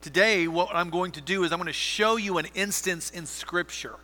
Today, 0.00 0.48
what 0.48 0.70
I'm 0.72 0.88
going 0.88 1.12
to 1.12 1.20
do 1.20 1.44
is 1.44 1.52
I'm 1.52 1.58
going 1.58 1.66
to 1.66 1.72
show 1.74 2.16
you 2.16 2.38
an 2.38 2.46
instance 2.54 3.10
in 3.10 3.26
Scripture 3.26 3.96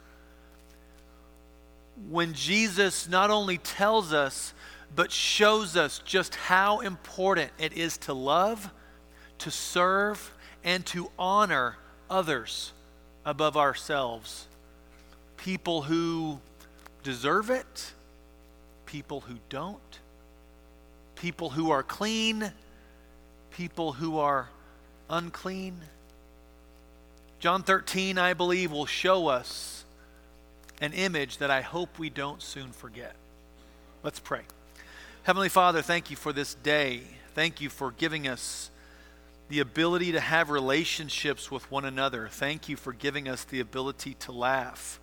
when 2.10 2.34
Jesus 2.34 3.08
not 3.08 3.30
only 3.30 3.56
tells 3.56 4.12
us, 4.12 4.52
but 4.94 5.10
shows 5.10 5.74
us 5.74 6.02
just 6.04 6.34
how 6.34 6.80
important 6.80 7.50
it 7.58 7.72
is 7.72 7.96
to 7.98 8.12
love, 8.12 8.70
to 9.38 9.50
serve, 9.50 10.34
and 10.62 10.84
to 10.86 11.10
honor 11.18 11.78
others 12.10 12.72
above 13.24 13.56
ourselves. 13.56 14.46
People 15.38 15.80
who 15.80 16.40
deserve 17.02 17.48
it, 17.48 17.92
people 18.84 19.20
who 19.20 19.36
don't, 19.48 20.00
people 21.14 21.48
who 21.48 21.70
are 21.70 21.82
clean, 21.82 22.52
people 23.50 23.92
who 23.94 24.18
are 24.18 24.50
unclean. 25.08 25.80
John 27.38 27.62
13, 27.62 28.18
I 28.18 28.34
believe, 28.34 28.72
will 28.72 28.86
show 28.86 29.28
us 29.28 29.84
an 30.80 30.92
image 30.92 31.38
that 31.38 31.50
I 31.50 31.60
hope 31.60 31.98
we 31.98 32.10
don't 32.10 32.42
soon 32.42 32.72
forget. 32.72 33.14
Let's 34.02 34.18
pray. 34.18 34.42
Heavenly 35.22 35.48
Father, 35.48 35.82
thank 35.82 36.10
you 36.10 36.16
for 36.16 36.32
this 36.32 36.54
day. 36.54 37.02
Thank 37.34 37.60
you 37.60 37.68
for 37.68 37.90
giving 37.90 38.28
us 38.28 38.70
the 39.48 39.60
ability 39.60 40.12
to 40.12 40.20
have 40.20 40.50
relationships 40.50 41.50
with 41.50 41.70
one 41.70 41.84
another. 41.84 42.28
Thank 42.30 42.68
you 42.68 42.76
for 42.76 42.92
giving 42.92 43.28
us 43.28 43.44
the 43.44 43.60
ability 43.60 44.14
to 44.20 44.32
laugh, 44.32 44.98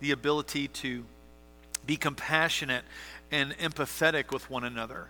the 0.00 0.12
ability 0.12 0.68
to 0.68 1.04
be 1.86 1.96
compassionate 1.96 2.84
and 3.30 3.56
empathetic 3.58 4.32
with 4.32 4.48
one 4.48 4.64
another. 4.64 5.08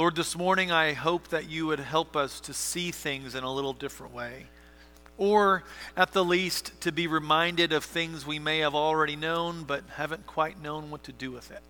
Lord, 0.00 0.16
this 0.16 0.34
morning 0.34 0.72
I 0.72 0.94
hope 0.94 1.28
that 1.28 1.50
you 1.50 1.66
would 1.66 1.78
help 1.78 2.16
us 2.16 2.40
to 2.40 2.54
see 2.54 2.90
things 2.90 3.34
in 3.34 3.44
a 3.44 3.52
little 3.52 3.74
different 3.74 4.14
way 4.14 4.46
or 5.18 5.62
at 5.94 6.12
the 6.12 6.24
least 6.24 6.72
to 6.80 6.90
be 6.90 7.06
reminded 7.06 7.74
of 7.74 7.84
things 7.84 8.24
we 8.24 8.38
may 8.38 8.60
have 8.60 8.74
already 8.74 9.14
known 9.14 9.62
but 9.64 9.84
haven't 9.96 10.26
quite 10.26 10.58
known 10.62 10.90
what 10.90 11.04
to 11.04 11.12
do 11.12 11.30
with 11.30 11.50
it. 11.50 11.60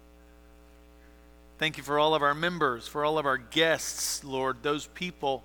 Thank 1.59 1.77
you 1.77 1.83
for 1.83 1.99
all 1.99 2.15
of 2.15 2.23
our 2.23 2.33
members, 2.33 2.87
for 2.87 3.05
all 3.05 3.19
of 3.19 3.27
our 3.27 3.37
guests, 3.37 4.23
Lord, 4.23 4.59
those 4.63 4.87
people 4.87 5.43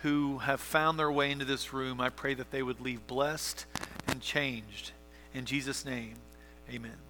who 0.00 0.36
have 0.36 0.60
found 0.60 0.98
their 0.98 1.10
way 1.10 1.30
into 1.30 1.46
this 1.46 1.72
room. 1.72 2.02
I 2.02 2.10
pray 2.10 2.34
that 2.34 2.50
they 2.50 2.62
would 2.62 2.82
leave 2.82 3.06
blessed 3.06 3.64
and 4.08 4.20
changed. 4.20 4.92
In 5.32 5.46
Jesus' 5.46 5.86
name, 5.86 6.16
amen. 6.70 7.05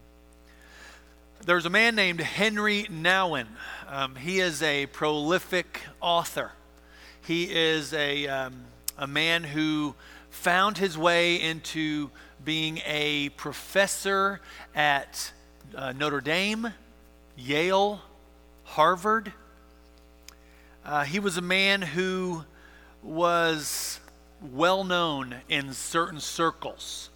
There's 1.44 1.66
a 1.66 1.70
man 1.70 1.94
named 1.94 2.20
Henry 2.20 2.84
Nouwen. 2.90 3.46
Um, 3.88 4.16
he 4.16 4.40
is 4.40 4.62
a 4.62 4.86
prolific 4.86 5.82
author. 6.00 6.50
He 7.24 7.44
is 7.44 7.92
a, 7.92 8.26
um, 8.26 8.64
a 8.98 9.06
man 9.06 9.44
who 9.44 9.94
found 10.30 10.78
his 10.78 10.98
way 10.98 11.40
into 11.40 12.10
being 12.44 12.80
a 12.84 13.28
professor 13.30 14.40
at 14.74 15.30
uh, 15.74 15.92
Notre 15.92 16.20
Dame, 16.20 16.72
Yale, 17.36 18.00
Harvard. 18.64 19.32
Uh, 20.84 21.04
he 21.04 21.20
was 21.20 21.36
a 21.36 21.42
man 21.42 21.82
who 21.82 22.44
was 23.02 24.00
well 24.52 24.82
known 24.82 25.36
in 25.48 25.72
certain 25.72 26.18
circles. 26.18 27.10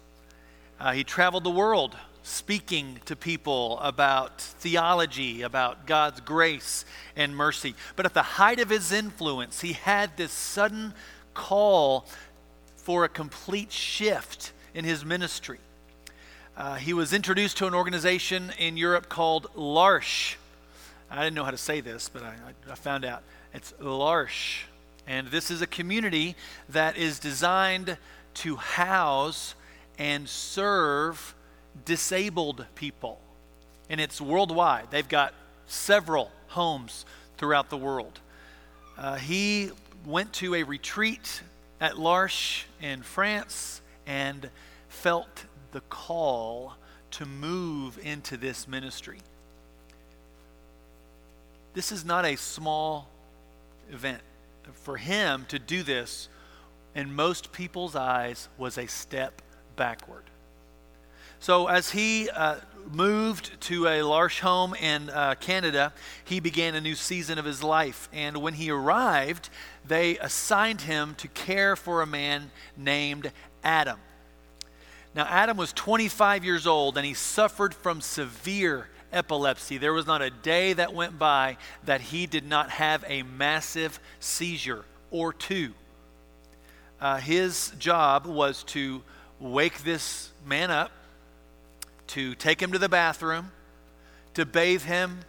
Uh, 0.79 0.93
he 0.93 1.03
traveled 1.03 1.43
the 1.43 1.51
world 1.51 1.97
speaking 2.23 2.99
to 3.05 3.15
people 3.15 3.79
about 3.79 4.39
theology, 4.39 5.41
about 5.41 5.85
God's 5.85 6.19
grace 6.21 6.85
and 7.15 7.35
mercy. 7.35 7.75
But 7.95 8.05
at 8.05 8.13
the 8.13 8.21
height 8.21 8.59
of 8.59 8.69
his 8.69 8.91
influence, 8.91 9.61
he 9.61 9.73
had 9.73 10.17
this 10.17 10.31
sudden 10.31 10.93
call 11.33 12.05
for 12.77 13.03
a 13.03 13.09
complete 13.09 13.71
shift 13.71 14.53
in 14.73 14.85
his 14.85 15.03
ministry. 15.03 15.59
Uh, 16.55 16.75
he 16.75 16.93
was 16.93 17.13
introduced 17.13 17.57
to 17.57 17.67
an 17.67 17.73
organization 17.73 18.51
in 18.59 18.77
Europe 18.77 19.09
called 19.09 19.47
L'Arche. 19.55 20.37
I 21.09 21.23
didn't 21.23 21.33
know 21.33 21.43
how 21.43 21.51
to 21.51 21.57
say 21.57 21.81
this, 21.81 22.09
but 22.09 22.23
I, 22.23 22.33
I 22.69 22.75
found 22.75 23.05
out. 23.05 23.23
It's 23.53 23.73
L'Arche. 23.79 24.65
And 25.07 25.27
this 25.27 25.51
is 25.51 25.61
a 25.61 25.67
community 25.67 26.35
that 26.69 26.97
is 26.97 27.19
designed 27.19 27.97
to 28.35 28.55
house 28.55 29.55
and 29.97 30.27
serve 30.27 31.35
disabled 31.85 32.65
people. 32.75 33.19
And 33.89 33.99
it's 33.99 34.21
worldwide. 34.21 34.87
They've 34.91 35.07
got 35.07 35.33
several 35.67 36.31
homes 36.47 37.05
throughout 37.37 37.69
the 37.69 37.77
world. 37.77 38.19
Uh, 38.97 39.15
he 39.15 39.71
went 40.05 40.33
to 40.33 40.55
a 40.55 40.63
retreat 40.63 41.41
at 41.79 41.97
L'Arche 41.97 42.65
in 42.81 43.01
France 43.01 43.81
and 44.05 44.49
felt 44.89 45.45
the 45.71 45.81
call 45.81 46.75
to 47.11 47.25
move 47.25 47.99
into 48.03 48.37
this 48.37 48.67
ministry. 48.67 49.19
This 51.73 51.91
is 51.91 52.03
not 52.03 52.25
a 52.25 52.35
small 52.35 53.07
event. 53.91 54.21
For 54.73 54.97
him 54.97 55.45
to 55.49 55.59
do 55.59 55.83
this, 55.83 56.29
in 56.95 57.13
most 57.13 57.51
people's 57.51 57.95
eyes, 57.95 58.49
was 58.57 58.77
a 58.77 58.87
step 58.87 59.41
backward. 59.75 60.23
So, 61.41 61.65
as 61.65 61.89
he 61.89 62.29
uh, 62.29 62.57
moved 62.91 63.59
to 63.61 63.87
a 63.87 64.03
large 64.03 64.41
home 64.41 64.75
in 64.75 65.09
uh, 65.09 65.33
Canada, 65.39 65.91
he 66.23 66.39
began 66.39 66.75
a 66.75 66.81
new 66.81 66.93
season 66.93 67.39
of 67.39 67.45
his 67.45 67.63
life. 67.63 68.09
And 68.13 68.37
when 68.43 68.53
he 68.53 68.69
arrived, 68.69 69.49
they 69.83 70.19
assigned 70.19 70.81
him 70.81 71.15
to 71.15 71.27
care 71.29 71.75
for 71.75 72.03
a 72.03 72.05
man 72.05 72.51
named 72.77 73.31
Adam. 73.63 73.97
Now, 75.15 75.23
Adam 75.23 75.57
was 75.57 75.73
25 75.73 76.45
years 76.45 76.67
old 76.67 76.95
and 76.95 77.07
he 77.07 77.15
suffered 77.15 77.73
from 77.73 78.01
severe 78.01 78.87
epilepsy. 79.11 79.79
There 79.79 79.93
was 79.93 80.05
not 80.05 80.21
a 80.21 80.29
day 80.29 80.73
that 80.73 80.93
went 80.93 81.17
by 81.17 81.57
that 81.85 82.01
he 82.01 82.27
did 82.27 82.47
not 82.47 82.69
have 82.69 83.03
a 83.07 83.23
massive 83.23 83.99
seizure 84.19 84.85
or 85.09 85.33
two. 85.33 85.73
Uh, 86.99 87.17
his 87.17 87.73
job 87.79 88.27
was 88.27 88.61
to 88.65 89.01
wake 89.39 89.83
this 89.83 90.29
man 90.45 90.69
up 90.69 90.91
to 92.11 92.35
take 92.35 92.61
him 92.61 92.73
to 92.73 92.77
the 92.77 92.89
bathroom, 92.89 93.51
to 94.33 94.45
bathe 94.45 94.83
him, 94.83 95.19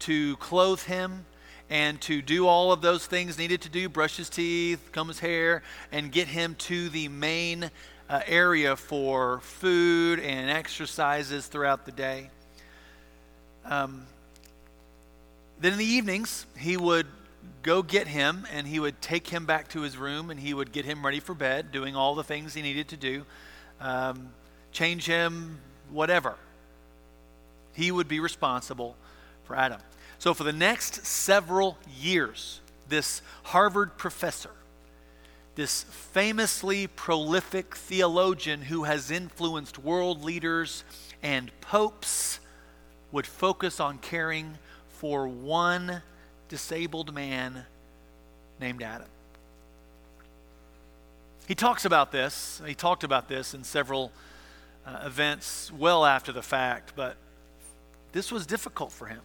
to 0.00 0.36
clothe 0.38 0.82
him, 0.82 1.24
and 1.70 2.00
to 2.00 2.20
do 2.20 2.48
all 2.48 2.72
of 2.72 2.82
those 2.82 3.06
things 3.06 3.38
needed 3.38 3.60
to 3.62 3.68
do 3.68 3.88
brush 3.88 4.16
his 4.16 4.28
teeth, 4.28 4.90
comb 4.90 5.06
his 5.06 5.20
hair, 5.20 5.62
and 5.92 6.10
get 6.10 6.26
him 6.26 6.56
to 6.56 6.88
the 6.88 7.06
main 7.08 7.70
uh, 8.10 8.20
area 8.26 8.74
for 8.74 9.38
food 9.40 10.18
and 10.18 10.50
exercises 10.50 11.46
throughout 11.46 11.86
the 11.86 11.92
day. 11.92 12.28
Um, 13.64 14.04
then 15.60 15.74
in 15.74 15.78
the 15.78 15.84
evenings, 15.84 16.44
he 16.58 16.76
would 16.76 17.06
go 17.62 17.82
get 17.82 18.08
him 18.08 18.48
and 18.52 18.66
he 18.66 18.80
would 18.80 19.00
take 19.00 19.28
him 19.28 19.46
back 19.46 19.68
to 19.68 19.82
his 19.82 19.96
room 19.96 20.30
and 20.30 20.40
he 20.40 20.52
would 20.52 20.72
get 20.72 20.84
him 20.84 21.06
ready 21.06 21.20
for 21.20 21.34
bed, 21.34 21.70
doing 21.70 21.94
all 21.94 22.16
the 22.16 22.24
things 22.24 22.52
he 22.52 22.62
needed 22.62 22.88
to 22.88 22.96
do, 22.96 23.24
um, 23.80 24.30
change 24.72 25.06
him, 25.06 25.60
whatever. 25.92 26.36
He 27.74 27.90
would 27.90 28.08
be 28.08 28.20
responsible 28.20 28.96
for 29.44 29.56
Adam. 29.56 29.80
So, 30.18 30.34
for 30.34 30.44
the 30.44 30.52
next 30.52 31.04
several 31.06 31.78
years, 31.98 32.60
this 32.88 33.22
Harvard 33.44 33.96
professor, 33.96 34.50
this 35.54 35.82
famously 35.84 36.86
prolific 36.86 37.74
theologian 37.74 38.62
who 38.62 38.84
has 38.84 39.10
influenced 39.10 39.78
world 39.78 40.22
leaders 40.22 40.84
and 41.22 41.50
popes, 41.60 42.38
would 43.10 43.26
focus 43.26 43.80
on 43.80 43.98
caring 43.98 44.56
for 44.88 45.28
one 45.28 46.02
disabled 46.48 47.14
man 47.14 47.64
named 48.60 48.82
Adam. 48.82 49.08
He 51.46 51.54
talks 51.54 51.84
about 51.84 52.12
this. 52.12 52.62
He 52.66 52.74
talked 52.74 53.04
about 53.04 53.28
this 53.28 53.52
in 53.52 53.64
several 53.64 54.12
uh, 54.86 55.00
events 55.04 55.70
well 55.72 56.04
after 56.04 56.32
the 56.32 56.42
fact, 56.42 56.92
but 56.96 57.16
this 58.12 58.30
was 58.30 58.46
difficult 58.46 58.92
for 58.92 59.06
him. 59.06 59.20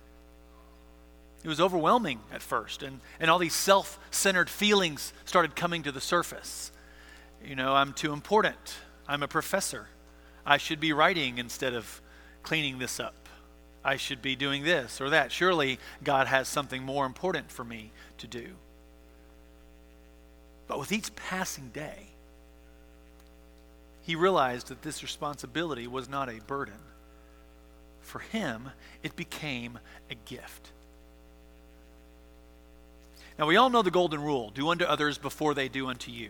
It 1.44 1.48
was 1.48 1.62
overwhelming 1.62 2.20
at 2.32 2.42
first, 2.42 2.84
and, 2.84 3.00
and 3.20 3.30
all 3.30 3.40
these 3.40 3.54
self 3.54 4.00
centered 4.12 4.50
feelings 4.50 5.14
started 5.26 5.56
coming 5.56 5.84
to 5.84 5.92
the 5.92 6.02
surface. 6.02 6.72
You 7.46 7.56
know, 7.56 7.74
I'm 7.74 7.94
too 7.94 8.14
important. 8.14 8.76
I'm 9.08 9.24
a 9.24 9.28
professor. 9.28 9.88
I 10.46 10.58
should 10.58 10.80
be 10.80 10.94
writing 10.94 11.38
instead 11.38 11.74
of 11.74 12.02
cleaning 12.44 12.80
this 12.80 13.00
up. 13.00 13.30
I 13.84 13.98
should 13.98 14.22
be 14.22 14.36
doing 14.36 14.64
this 14.64 15.00
or 15.00 15.12
that. 15.12 15.32
Surely 15.32 15.80
God 16.04 16.28
has 16.28 16.48
something 16.48 16.84
more 16.84 17.06
important 17.06 17.52
for 17.52 17.64
me 17.64 17.92
to 18.18 18.28
do. 18.28 18.56
But 20.68 20.80
with 20.80 20.92
each 20.92 21.16
passing 21.16 21.70
day, 21.70 22.08
he 24.08 24.16
realized 24.16 24.70
that 24.70 24.84
this 24.84 25.04
responsibility 25.04 25.86
was 25.86 26.08
not 26.08 26.30
a 26.30 26.40
burden. 26.48 26.80
For 28.00 28.20
him, 28.20 28.70
it 29.04 29.18
became 29.18 29.80
a 30.10 30.16
gift. 30.16 30.72
Now, 33.38 33.48
we 33.48 33.58
all 33.58 33.70
know 33.70 33.82
the 33.82 33.92
golden 33.92 34.24
rule 34.24 34.50
do 34.50 34.70
unto 34.70 34.86
others 34.86 35.18
before 35.18 35.54
they 35.54 35.68
do 35.68 35.88
unto 35.88 36.10
you. 36.10 36.30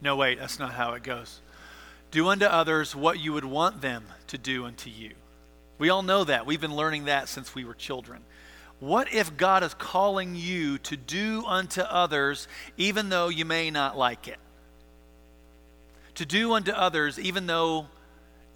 No, 0.00 0.14
wait, 0.14 0.38
that's 0.38 0.60
not 0.60 0.74
how 0.74 0.92
it 0.92 1.02
goes. 1.02 1.40
Do 2.12 2.28
unto 2.28 2.44
others 2.44 2.94
what 2.94 3.18
you 3.18 3.32
would 3.32 3.44
want 3.44 3.80
them 3.80 4.04
to 4.28 4.38
do 4.38 4.64
unto 4.64 4.88
you. 4.88 5.10
We 5.76 5.90
all 5.90 6.02
know 6.02 6.22
that. 6.22 6.46
We've 6.46 6.60
been 6.60 6.76
learning 6.76 7.06
that 7.06 7.28
since 7.28 7.52
we 7.52 7.64
were 7.64 7.74
children. 7.74 8.22
What 8.78 9.12
if 9.12 9.36
God 9.36 9.64
is 9.64 9.74
calling 9.74 10.36
you 10.36 10.78
to 10.78 10.96
do 10.96 11.42
unto 11.48 11.80
others 11.80 12.46
even 12.76 13.08
though 13.08 13.28
you 13.28 13.44
may 13.44 13.72
not 13.72 13.98
like 13.98 14.28
it? 14.28 14.38
To 16.18 16.26
do 16.26 16.54
unto 16.54 16.72
others 16.72 17.16
even 17.16 17.46
though 17.46 17.86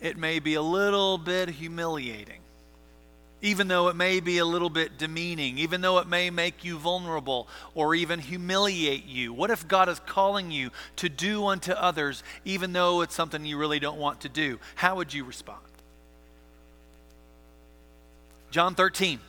it 0.01 0.17
may 0.17 0.41
be 0.41 0.55
a 0.55 0.63
little 0.63 1.17
bit 1.17 1.49
humiliating, 1.49 2.41
even 3.41 3.69
though 3.69 3.87
it 3.87 3.95
may 3.95 4.19
be 4.19 4.39
a 4.39 4.45
little 4.45 4.69
bit 4.69 4.99
demeaning, 4.99 5.59
even 5.59 5.81
though 5.81 5.99
it 5.99 6.09
may 6.09 6.29
make 6.31 6.65
you 6.65 6.77
vulnerable 6.77 7.47
or 7.77 7.95
even 7.95 8.19
humiliate 8.19 9.07
you? 9.07 9.33
What 9.33 9.53
if 9.53 9.69
God 9.69 9.89
is 9.89 10.01
calling 10.01 10.51
you 10.51 10.71
to 10.97 11.09
do 11.09 11.47
unto 11.47 11.71
others 11.71 12.25
even 12.45 12.73
though 12.73 13.01
it's 13.01 13.15
something 13.15 13.47
you 13.47 13.57
really 13.57 13.79
don't 13.79 13.99
want 13.99 14.23
to 14.23 14.29
do? 14.29 14.59
How 14.75 14.97
would 14.97 15.15
you 15.15 15.23
respond? 15.23 15.63
John 18.51 18.75
13. 18.75 19.21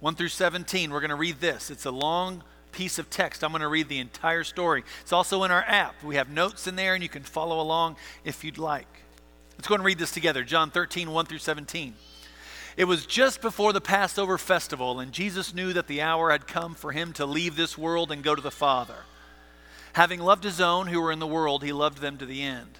1 0.00 0.14
through 0.16 0.28
17. 0.28 0.90
We're 0.90 0.98
going 0.98 1.10
to 1.10 1.14
read 1.14 1.40
this. 1.40 1.70
It's 1.70 1.86
a 1.86 1.92
long 1.92 2.42
piece 2.78 3.00
of 3.00 3.10
text. 3.10 3.42
I'm 3.42 3.50
going 3.50 3.62
to 3.62 3.68
read 3.68 3.88
the 3.88 3.98
entire 3.98 4.44
story. 4.44 4.84
It's 5.00 5.12
also 5.12 5.42
in 5.42 5.50
our 5.50 5.64
app. 5.64 6.00
We 6.04 6.14
have 6.14 6.30
notes 6.30 6.68
in 6.68 6.76
there, 6.76 6.94
and 6.94 7.02
you 7.02 7.08
can 7.08 7.24
follow 7.24 7.60
along 7.60 7.96
if 8.22 8.44
you'd 8.44 8.56
like. 8.56 8.86
Let's 9.56 9.66
go 9.66 9.74
and 9.74 9.82
read 9.82 9.98
this 9.98 10.12
together. 10.12 10.44
John 10.44 10.70
13, 10.70 11.10
1 11.10 11.26
through 11.26 11.38
17. 11.38 11.94
It 12.76 12.84
was 12.84 13.04
just 13.04 13.40
before 13.40 13.72
the 13.72 13.80
Passover 13.80 14.38
festival, 14.38 15.00
and 15.00 15.10
Jesus 15.10 15.52
knew 15.52 15.72
that 15.72 15.88
the 15.88 16.00
hour 16.00 16.30
had 16.30 16.46
come 16.46 16.76
for 16.76 16.92
him 16.92 17.12
to 17.14 17.26
leave 17.26 17.56
this 17.56 17.76
world 17.76 18.12
and 18.12 18.22
go 18.22 18.36
to 18.36 18.40
the 18.40 18.52
Father. 18.52 19.02
Having 19.94 20.20
loved 20.20 20.44
his 20.44 20.60
own 20.60 20.86
who 20.86 21.00
were 21.00 21.10
in 21.10 21.18
the 21.18 21.26
world, 21.26 21.64
he 21.64 21.72
loved 21.72 21.98
them 21.98 22.16
to 22.18 22.26
the 22.26 22.42
end. 22.42 22.78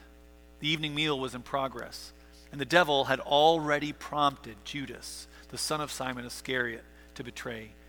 The 0.61 0.69
evening 0.69 0.94
meal 0.94 1.19
was 1.19 1.35
in 1.35 1.43
progress, 1.43 2.12
and 2.53 2.61
the 2.61 2.65
devil 2.65 3.06
had 3.06 3.19
already 3.19 3.93
prompted 3.93 4.65
Judas, 4.65 5.27
the 5.49 5.59
son 5.59 5.81
of 5.81 5.91
Simon 5.91 6.25
Iscariot 6.25 6.85
to 7.17 7.25
betray 7.25 7.73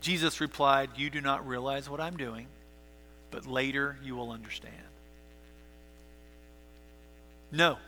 Jesus 0.00 0.40
replied, 0.40 0.90
You 0.96 1.10
do 1.10 1.20
not 1.20 1.46
realize 1.46 1.88
what 1.88 2.00
I'm 2.00 2.16
doing, 2.16 2.46
but 3.30 3.46
later 3.46 3.96
you 4.02 4.16
will 4.16 4.30
understand. 4.30 4.74
No, 7.52 7.78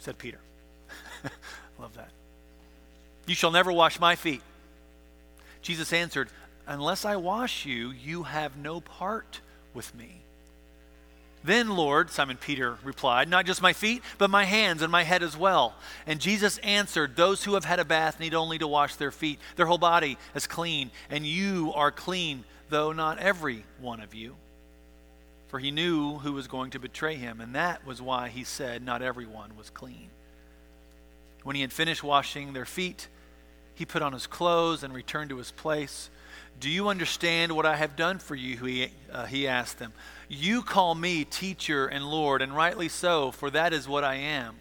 said 0.00 0.18
Peter. 0.18 0.38
Love 1.78 1.94
that. 1.96 2.10
You 3.26 3.34
shall 3.34 3.50
never 3.50 3.72
wash 3.72 3.98
my 3.98 4.14
feet. 4.14 4.42
Jesus 5.62 5.92
answered, 5.92 6.28
Unless 6.66 7.04
I 7.04 7.16
wash 7.16 7.66
you, 7.66 7.90
you 7.90 8.24
have 8.24 8.56
no 8.56 8.80
part 8.80 9.40
with 9.74 9.94
me. 9.94 10.22
Then, 11.44 11.76
Lord, 11.76 12.10
Simon 12.10 12.36
Peter 12.36 12.78
replied, 12.82 13.28
Not 13.28 13.46
just 13.46 13.62
my 13.62 13.72
feet, 13.72 14.02
but 14.18 14.30
my 14.30 14.44
hands 14.44 14.82
and 14.82 14.90
my 14.90 15.04
head 15.04 15.22
as 15.22 15.36
well. 15.36 15.74
And 16.06 16.20
Jesus 16.20 16.58
answered, 16.58 17.14
Those 17.14 17.44
who 17.44 17.54
have 17.54 17.64
had 17.64 17.78
a 17.78 17.84
bath 17.84 18.18
need 18.18 18.34
only 18.34 18.58
to 18.58 18.66
wash 18.66 18.96
their 18.96 19.12
feet. 19.12 19.38
Their 19.54 19.66
whole 19.66 19.78
body 19.78 20.18
is 20.34 20.46
clean, 20.46 20.90
and 21.08 21.24
you 21.24 21.72
are 21.74 21.92
clean, 21.92 22.44
though 22.68 22.92
not 22.92 23.18
every 23.18 23.64
one 23.80 24.00
of 24.00 24.12
you. 24.12 24.34
For 25.48 25.60
he 25.60 25.70
knew 25.70 26.18
who 26.18 26.32
was 26.32 26.48
going 26.48 26.70
to 26.72 26.80
betray 26.80 27.14
him, 27.14 27.40
and 27.40 27.54
that 27.54 27.86
was 27.86 28.02
why 28.02 28.28
he 28.28 28.42
said, 28.42 28.82
Not 28.82 29.02
everyone 29.02 29.56
was 29.56 29.70
clean. 29.70 30.10
When 31.44 31.54
he 31.54 31.62
had 31.62 31.72
finished 31.72 32.02
washing 32.02 32.52
their 32.52 32.64
feet, 32.64 33.06
he 33.74 33.84
put 33.84 34.02
on 34.02 34.12
his 34.12 34.26
clothes 34.26 34.82
and 34.82 34.92
returned 34.92 35.30
to 35.30 35.36
his 35.36 35.52
place. 35.52 36.10
Do 36.58 36.70
you 36.70 36.88
understand 36.88 37.52
what 37.52 37.66
I 37.66 37.76
have 37.76 37.96
done 37.96 38.18
for 38.18 38.34
you? 38.34 38.56
He, 38.56 38.90
uh, 39.12 39.26
he 39.26 39.46
asked 39.46 39.78
them. 39.78 39.92
You 40.28 40.62
call 40.62 40.94
me 40.94 41.24
teacher 41.24 41.86
and 41.86 42.04
Lord, 42.04 42.42
and 42.42 42.54
rightly 42.54 42.88
so, 42.88 43.30
for 43.30 43.50
that 43.50 43.72
is 43.72 43.86
what 43.86 44.04
I 44.04 44.16
am. 44.16 44.56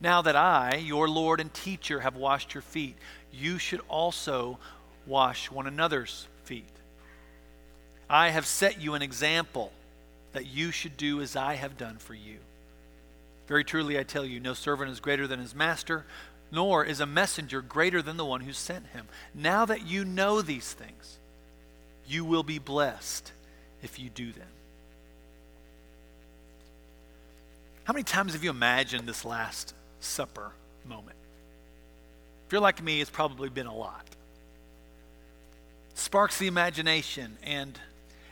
Now 0.00 0.22
that 0.22 0.36
I, 0.36 0.76
your 0.76 1.08
Lord 1.08 1.40
and 1.40 1.52
teacher, 1.52 2.00
have 2.00 2.16
washed 2.16 2.54
your 2.54 2.62
feet, 2.62 2.96
you 3.32 3.58
should 3.58 3.80
also 3.88 4.58
wash 5.06 5.50
one 5.50 5.66
another's 5.66 6.26
feet. 6.44 6.64
I 8.08 8.30
have 8.30 8.46
set 8.46 8.80
you 8.80 8.94
an 8.94 9.02
example 9.02 9.72
that 10.32 10.46
you 10.46 10.70
should 10.70 10.96
do 10.96 11.20
as 11.20 11.36
I 11.36 11.54
have 11.54 11.76
done 11.76 11.96
for 11.98 12.14
you. 12.14 12.38
Very 13.48 13.64
truly, 13.64 13.98
I 13.98 14.02
tell 14.02 14.24
you, 14.24 14.40
no 14.40 14.54
servant 14.54 14.90
is 14.90 15.00
greater 15.00 15.26
than 15.26 15.40
his 15.40 15.54
master, 15.54 16.04
nor 16.50 16.84
is 16.84 17.00
a 17.00 17.06
messenger 17.06 17.60
greater 17.60 18.00
than 18.02 18.16
the 18.16 18.24
one 18.24 18.40
who 18.40 18.52
sent 18.52 18.86
him. 18.88 19.06
Now 19.34 19.64
that 19.66 19.86
you 19.86 20.04
know 20.04 20.40
these 20.42 20.72
things, 20.72 21.18
you 22.06 22.24
will 22.24 22.42
be 22.42 22.58
blessed 22.58 23.32
if 23.82 23.98
you 23.98 24.08
do 24.10 24.32
them. 24.32 24.48
How 27.84 27.92
many 27.92 28.04
times 28.04 28.34
have 28.34 28.44
you 28.44 28.50
imagined 28.50 29.08
this 29.08 29.24
Last 29.24 29.74
Supper 30.00 30.52
moment? 30.86 31.16
If 32.46 32.52
you're 32.52 32.60
like 32.60 32.82
me, 32.82 33.00
it's 33.00 33.10
probably 33.10 33.48
been 33.48 33.66
a 33.66 33.74
lot. 33.74 34.06
Sparks 35.94 36.38
the 36.38 36.46
imagination 36.46 37.36
and 37.42 37.78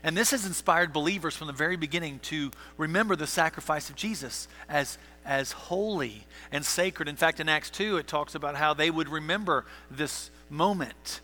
and 0.03 0.17
this 0.17 0.31
has 0.31 0.47
inspired 0.47 0.93
believers 0.93 1.37
from 1.37 1.47
the 1.47 1.53
very 1.53 1.77
beginning 1.77 2.21
to 2.21 2.51
remember 2.77 3.17
the 3.17 3.27
sacrifice 3.27 3.91
of 3.91 3.97
Jesus 3.97 4.47
as, 4.69 4.99
as 5.25 5.53
holy 5.53 6.25
and 6.53 6.65
sacred. 6.65 7.09
In 7.09 7.17
fact, 7.17 7.41
in 7.41 7.49
Acts 7.49 7.71
2, 7.71 7.97
it 7.97 8.07
talks 8.07 8.35
about 8.35 8.57
how 8.57 8.75
they 8.75 8.91
would 8.91 9.09
remember 9.09 9.65
this 9.91 10.31
moment, 10.51 11.21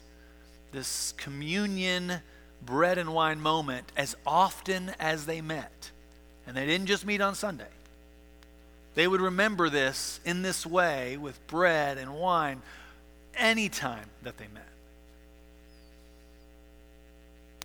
this 0.73 1.13
communion, 1.17 2.21
bread 2.65 2.99
and 2.99 3.15
wine 3.15 3.41
moment, 3.41 3.93
as 3.97 4.17
often 4.27 4.93
as 4.99 5.27
they 5.27 5.41
met. 5.41 5.91
And 6.47 6.57
they 6.57 6.67
didn't 6.67 6.87
just 6.87 7.07
meet 7.07 7.21
on 7.21 7.35
Sunday, 7.35 7.65
they 8.95 9.07
would 9.09 9.21
remember 9.21 9.71
this 9.71 10.21
in 10.25 10.43
this 10.43 10.67
way 10.67 11.17
with 11.17 11.47
bread 11.47 11.99
and 11.99 12.15
wine 12.15 12.61
anytime 13.35 14.05
that 14.23 14.37
they 14.39 14.49
met. 14.53 14.72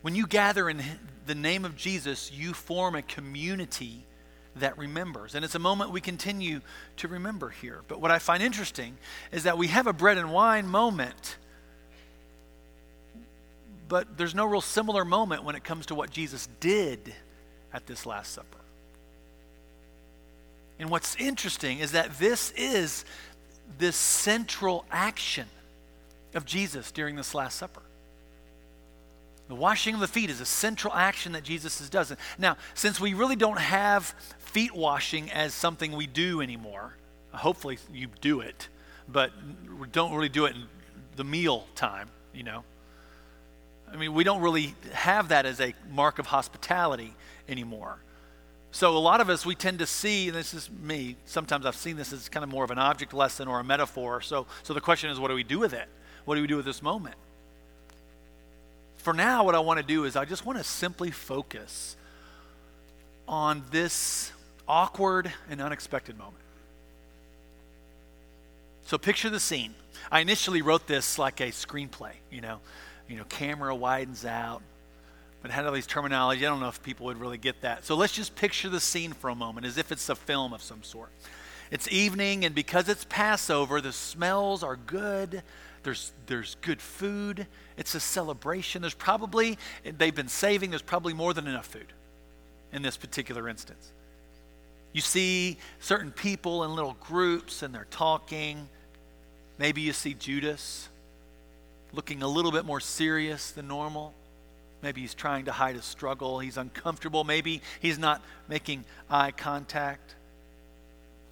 When 0.01 0.15
you 0.15 0.27
gather 0.27 0.69
in 0.69 0.81
the 1.25 1.35
name 1.35 1.65
of 1.65 1.75
Jesus, 1.75 2.31
you 2.31 2.53
form 2.53 2.95
a 2.95 3.01
community 3.01 4.05
that 4.59 4.77
remembers. 4.77 5.35
And 5.35 5.43
it's 5.43 5.55
a 5.55 5.59
moment 5.59 5.91
we 5.91 6.01
continue 6.01 6.61
to 6.97 7.07
remember 7.07 7.49
here. 7.49 7.81
But 7.87 8.01
what 8.01 8.11
I 8.11 8.19
find 8.19 8.41
interesting 8.41 8.97
is 9.31 9.43
that 9.43 9.57
we 9.57 9.67
have 9.67 9.87
a 9.87 9.93
bread 9.93 10.17
and 10.17 10.31
wine 10.31 10.67
moment, 10.67 11.37
but 13.87 14.17
there's 14.17 14.35
no 14.35 14.45
real 14.45 14.61
similar 14.61 15.05
moment 15.05 15.43
when 15.43 15.55
it 15.55 15.63
comes 15.63 15.87
to 15.87 15.95
what 15.95 16.09
Jesus 16.09 16.47
did 16.59 17.13
at 17.73 17.85
this 17.85 18.05
Last 18.05 18.33
Supper. 18.33 18.57
And 20.79 20.89
what's 20.89 21.15
interesting 21.15 21.79
is 21.79 21.93
that 21.93 22.17
this 22.19 22.51
is 22.51 23.03
this 23.77 23.95
central 23.95 24.85
action 24.91 25.47
of 26.33 26.45
Jesus 26.45 26.91
during 26.91 27.15
this 27.15 27.33
Last 27.33 27.57
Supper. 27.57 27.81
The 29.47 29.55
washing 29.55 29.93
of 29.93 30.01
the 30.01 30.07
feet 30.07 30.29
is 30.29 30.41
a 30.41 30.45
central 30.45 30.93
action 30.93 31.31
that 31.31 31.43
Jesus 31.43 31.89
does. 31.89 32.13
Now, 32.37 32.57
since 32.73 32.99
we 32.99 33.13
really 33.13 33.37
don't 33.37 33.59
have 33.59 34.13
feet 34.39 34.75
washing 34.75 35.31
as 35.31 35.53
something 35.53 35.93
we 35.93 36.07
do 36.07 36.41
anymore, 36.41 36.95
hopefully 37.31 37.77
you 37.93 38.07
do 38.19 38.41
it, 38.41 38.67
but 39.07 39.31
don't 39.91 40.13
really 40.13 40.29
do 40.29 40.45
it 40.45 40.55
in 40.55 40.63
the 41.15 41.23
meal 41.23 41.65
time, 41.75 42.09
you 42.33 42.43
know. 42.43 42.63
I 43.91 43.95
mean, 43.95 44.13
we 44.13 44.25
don't 44.25 44.41
really 44.41 44.75
have 44.91 45.29
that 45.29 45.45
as 45.45 45.61
a 45.61 45.73
mark 45.91 46.19
of 46.19 46.25
hospitality 46.25 47.13
anymore. 47.47 47.99
So 48.71 48.97
a 48.97 48.99
lot 48.99 49.21
of 49.21 49.29
us, 49.29 49.45
we 49.45 49.55
tend 49.55 49.79
to 49.79 49.85
see, 49.85 50.27
and 50.27 50.35
this 50.35 50.53
is 50.53 50.69
me, 50.69 51.15
sometimes 51.25 51.65
I've 51.65 51.75
seen 51.75 51.95
this 51.95 52.11
as 52.11 52.27
kind 52.27 52.43
of 52.43 52.49
more 52.49 52.65
of 52.65 52.71
an 52.71 52.77
object 52.77 53.13
lesson 53.13 53.47
or 53.47 53.61
a 53.61 53.63
metaphor. 53.63 54.19
So, 54.19 54.45
so 54.63 54.73
the 54.73 54.81
question 54.81 55.09
is, 55.09 55.19
what 55.19 55.29
do 55.29 55.35
we 55.35 55.43
do 55.43 55.57
with 55.57 55.73
it? 55.73 55.87
What 56.25 56.35
do 56.35 56.41
we 56.41 56.47
do 56.47 56.57
with 56.57 56.65
this 56.65 56.81
moment? 56.81 57.15
For 58.97 59.13
now, 59.13 59.43
what 59.43 59.55
I 59.55 59.59
want 59.59 59.79
to 59.79 59.85
do 59.85 60.03
is 60.05 60.15
I 60.15 60.25
just 60.25 60.45
want 60.45 60.57
to 60.57 60.63
simply 60.63 61.11
focus 61.11 61.95
on 63.27 63.63
this 63.71 64.31
awkward 64.67 65.31
and 65.49 65.61
unexpected 65.61 66.17
moment. 66.17 66.35
So 68.85 68.97
picture 68.97 69.29
the 69.29 69.39
scene. 69.39 69.75
I 70.11 70.21
initially 70.21 70.61
wrote 70.61 70.87
this 70.87 71.19
like 71.19 71.41
a 71.41 71.51
screenplay, 71.51 72.13
you 72.31 72.41
know. 72.41 72.59
You 73.09 73.15
know, 73.15 73.23
camera 73.29 73.73
widens 73.73 74.25
out, 74.25 74.61
but 75.41 75.51
had 75.51 75.65
all 75.65 75.71
these 75.71 75.87
terminology. 75.87 76.45
I 76.45 76.49
don't 76.49 76.59
know 76.59 76.67
if 76.67 76.83
people 76.83 77.05
would 77.05 77.19
really 77.19 77.37
get 77.37 77.61
that. 77.61 77.85
So 77.85 77.95
let's 77.95 78.13
just 78.13 78.35
picture 78.35 78.67
the 78.67 78.81
scene 78.81 79.13
for 79.13 79.29
a 79.29 79.35
moment 79.35 79.65
as 79.65 79.77
if 79.77 79.91
it's 79.93 80.09
a 80.09 80.15
film 80.15 80.51
of 80.51 80.61
some 80.61 80.83
sort. 80.83 81.09
It's 81.71 81.89
evening, 81.89 82.45
and 82.45 82.53
because 82.53 82.89
it's 82.89 83.05
Passover, 83.09 83.79
the 83.79 83.93
smells 83.93 84.63
are 84.63 84.75
good. 84.75 85.41
There's, 85.87 86.11
there's 86.25 86.57
good 86.59 86.81
food. 86.81 87.47
It's 87.77 87.95
a 87.95 88.01
celebration. 88.01 88.81
There's 88.81 88.93
probably, 88.93 89.57
they've 89.85 90.13
been 90.13 90.27
saving, 90.27 90.71
there's 90.71 90.81
probably 90.81 91.13
more 91.13 91.33
than 91.33 91.47
enough 91.47 91.67
food 91.67 91.93
in 92.73 92.81
this 92.81 92.97
particular 92.97 93.47
instance. 93.47 93.93
You 94.91 94.99
see 94.99 95.55
certain 95.79 96.11
people 96.11 96.65
in 96.65 96.75
little 96.75 96.97
groups 96.99 97.63
and 97.63 97.73
they're 97.73 97.87
talking. 97.89 98.67
Maybe 99.59 99.79
you 99.79 99.93
see 99.93 100.13
Judas 100.13 100.89
looking 101.93 102.21
a 102.21 102.27
little 102.27 102.51
bit 102.51 102.65
more 102.65 102.81
serious 102.81 103.51
than 103.51 103.69
normal. 103.69 104.13
Maybe 104.81 104.99
he's 104.99 105.15
trying 105.15 105.45
to 105.45 105.53
hide 105.53 105.77
a 105.77 105.81
struggle. 105.81 106.39
He's 106.39 106.57
uncomfortable. 106.57 107.23
Maybe 107.23 107.61
he's 107.79 107.97
not 107.97 108.21
making 108.49 108.83
eye 109.09 109.31
contact. 109.31 110.15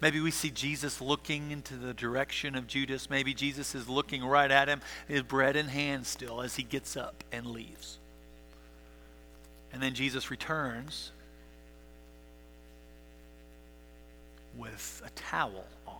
Maybe 0.00 0.20
we 0.20 0.30
see 0.30 0.50
Jesus 0.50 1.00
looking 1.00 1.50
into 1.50 1.74
the 1.74 1.94
direction 1.94 2.54
of 2.54 2.66
Judas. 2.66 3.08
Maybe 3.08 3.32
Jesus 3.32 3.74
is 3.74 3.88
looking 3.88 4.24
right 4.24 4.50
at 4.50 4.68
him, 4.68 4.82
his 5.08 5.22
bread 5.22 5.56
in 5.56 5.68
hand 5.68 6.06
still, 6.06 6.42
as 6.42 6.56
he 6.56 6.62
gets 6.62 6.96
up 6.96 7.24
and 7.32 7.46
leaves. 7.46 7.98
And 9.72 9.82
then 9.82 9.94
Jesus 9.94 10.30
returns 10.30 11.12
with 14.56 15.02
a 15.04 15.10
towel 15.10 15.64
on. 15.86 15.96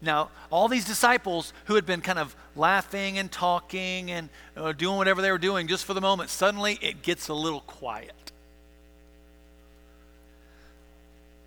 Now, 0.00 0.30
all 0.50 0.68
these 0.68 0.84
disciples 0.84 1.52
who 1.66 1.74
had 1.74 1.86
been 1.86 2.00
kind 2.00 2.18
of 2.18 2.34
laughing 2.56 3.18
and 3.18 3.30
talking 3.30 4.10
and 4.10 4.28
uh, 4.56 4.72
doing 4.72 4.96
whatever 4.96 5.22
they 5.22 5.30
were 5.30 5.38
doing 5.38 5.66
just 5.66 5.84
for 5.84 5.94
the 5.94 6.00
moment, 6.00 6.30
suddenly 6.30 6.78
it 6.80 7.02
gets 7.02 7.28
a 7.28 7.34
little 7.34 7.60
quiet. 7.60 8.32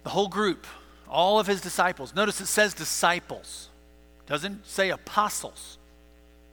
The 0.03 0.10
whole 0.10 0.27
group, 0.27 0.67
all 1.10 1.39
of 1.39 1.48
his 1.48 1.62
disciples. 1.62 2.13
Notice 2.15 2.41
it 2.41 2.48
says 2.48 2.74
disciples, 2.74 3.69
doesn't 4.25 4.65
say 4.65 4.89
apostles. 4.89 5.77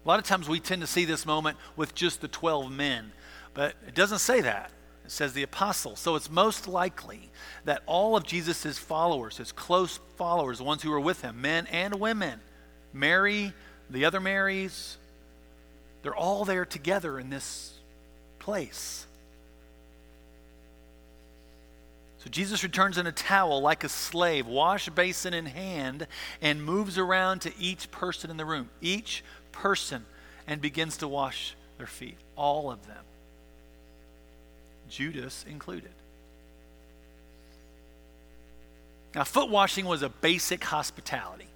A 0.04 0.08
lot 0.08 0.18
of 0.18 0.24
times 0.24 0.48
we 0.48 0.60
tend 0.60 0.80
to 0.80 0.86
see 0.86 1.04
this 1.04 1.26
moment 1.26 1.58
with 1.76 1.94
just 1.94 2.20
the 2.20 2.28
12 2.28 2.70
men, 2.70 3.12
but 3.54 3.74
it 3.86 3.94
doesn't 3.94 4.18
say 4.18 4.40
that. 4.40 4.70
It 5.04 5.10
says 5.10 5.32
the 5.32 5.42
apostles. 5.42 5.98
So 5.98 6.14
it's 6.14 6.30
most 6.30 6.68
likely 6.68 7.28
that 7.64 7.82
all 7.86 8.16
of 8.16 8.24
Jesus' 8.24 8.78
followers, 8.78 9.36
his 9.36 9.52
close 9.52 9.98
followers, 10.16 10.58
the 10.58 10.64
ones 10.64 10.82
who 10.82 10.90
were 10.90 11.00
with 11.00 11.20
him, 11.22 11.40
men 11.40 11.66
and 11.66 12.00
women, 12.00 12.40
Mary, 12.92 13.52
the 13.90 14.04
other 14.04 14.20
Marys, 14.20 14.96
they're 16.02 16.14
all 16.14 16.44
there 16.44 16.64
together 16.64 17.18
in 17.18 17.28
this 17.28 17.74
place. 18.38 19.06
So 22.22 22.28
Jesus 22.28 22.62
returns 22.62 22.98
in 22.98 23.06
a 23.06 23.12
towel 23.12 23.62
like 23.62 23.82
a 23.82 23.88
slave, 23.88 24.46
wash 24.46 24.90
basin 24.90 25.32
in 25.32 25.46
hand, 25.46 26.06
and 26.42 26.62
moves 26.62 26.98
around 26.98 27.40
to 27.40 27.52
each 27.58 27.90
person 27.90 28.30
in 28.30 28.36
the 28.36 28.44
room, 28.44 28.68
each 28.82 29.24
person, 29.52 30.04
and 30.46 30.60
begins 30.60 30.98
to 30.98 31.08
wash 31.08 31.56
their 31.78 31.86
feet, 31.86 32.18
all 32.36 32.70
of 32.70 32.86
them, 32.86 33.02
Judas 34.90 35.46
included. 35.48 35.92
Now, 39.14 39.24
foot 39.24 39.48
washing 39.48 39.86
was 39.86 40.02
a 40.02 40.10
basic 40.10 40.62
hospitality. 40.62 41.46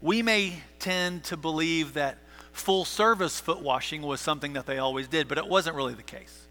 We 0.00 0.22
may 0.22 0.54
tend 0.78 1.24
to 1.24 1.36
believe 1.36 1.94
that 1.94 2.16
full 2.52 2.86
service 2.86 3.40
foot 3.40 3.60
washing 3.60 4.00
was 4.00 4.22
something 4.22 4.54
that 4.54 4.64
they 4.64 4.78
always 4.78 5.06
did, 5.06 5.28
but 5.28 5.36
it 5.36 5.46
wasn't 5.46 5.76
really 5.76 5.94
the 5.94 6.02
case. 6.02 6.43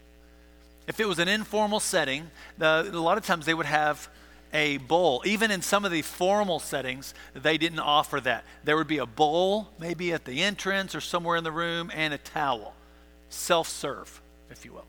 If 0.86 1.00
it 1.00 1.08
was 1.08 1.18
an 1.18 1.28
informal 1.28 1.80
setting, 1.80 2.30
the, 2.58 2.88
a 2.92 3.00
lot 3.00 3.16
of 3.16 3.24
times 3.24 3.46
they 3.46 3.54
would 3.54 3.66
have 3.66 4.08
a 4.52 4.76
bowl. 4.78 5.22
Even 5.26 5.50
in 5.50 5.62
some 5.62 5.84
of 5.84 5.90
the 5.90 6.02
formal 6.02 6.60
settings, 6.60 7.14
they 7.34 7.58
didn't 7.58 7.80
offer 7.80 8.20
that. 8.20 8.44
There 8.62 8.76
would 8.76 8.86
be 8.86 8.98
a 8.98 9.06
bowl, 9.06 9.68
maybe 9.78 10.12
at 10.12 10.24
the 10.24 10.42
entrance 10.42 10.94
or 10.94 11.00
somewhere 11.00 11.36
in 11.36 11.44
the 11.44 11.52
room, 11.52 11.90
and 11.94 12.14
a 12.14 12.18
towel. 12.18 12.74
Self 13.30 13.68
serve, 13.68 14.20
if 14.50 14.64
you 14.64 14.72
will. 14.72 14.86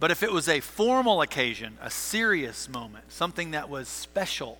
But 0.00 0.10
if 0.10 0.22
it 0.22 0.32
was 0.32 0.48
a 0.48 0.60
formal 0.60 1.22
occasion, 1.22 1.78
a 1.80 1.90
serious 1.90 2.68
moment, 2.68 3.12
something 3.12 3.52
that 3.52 3.68
was 3.68 3.88
special, 3.88 4.58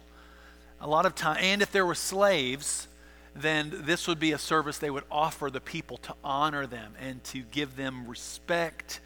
a 0.81 0.89
lot 0.89 1.07
of 1.07 1.15
time, 1.15 1.39
and 1.41 1.61
if 1.61 1.73
there 1.73 1.85
were 1.85 1.95
slaves, 1.95 2.87
then 3.35 3.73
this 3.73 4.07
would 4.07 4.21
be 4.21 4.33
a 4.33 4.39
service 4.39 4.79
they 4.79 4.91
would 4.91 5.05
offer 5.11 5.51
the 5.51 5.61
people 5.61 5.97
to 5.99 6.15
honor 6.23 6.67
them 6.67 6.93
and 7.01 7.23
to 7.25 7.41
give 7.41 7.77
them 7.77 8.07
respect 8.07 9.01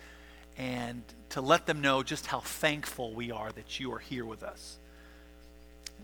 and 0.59 1.03
to 1.31 1.41
let 1.41 1.67
them 1.67 1.81
know 1.81 2.03
just 2.03 2.27
how 2.27 2.41
thankful 2.41 3.13
we 3.15 3.31
are 3.31 3.53
that 3.53 3.79
you 3.79 3.93
are 3.93 3.99
here 3.99 4.25
with 4.25 4.43
us. 4.43 4.77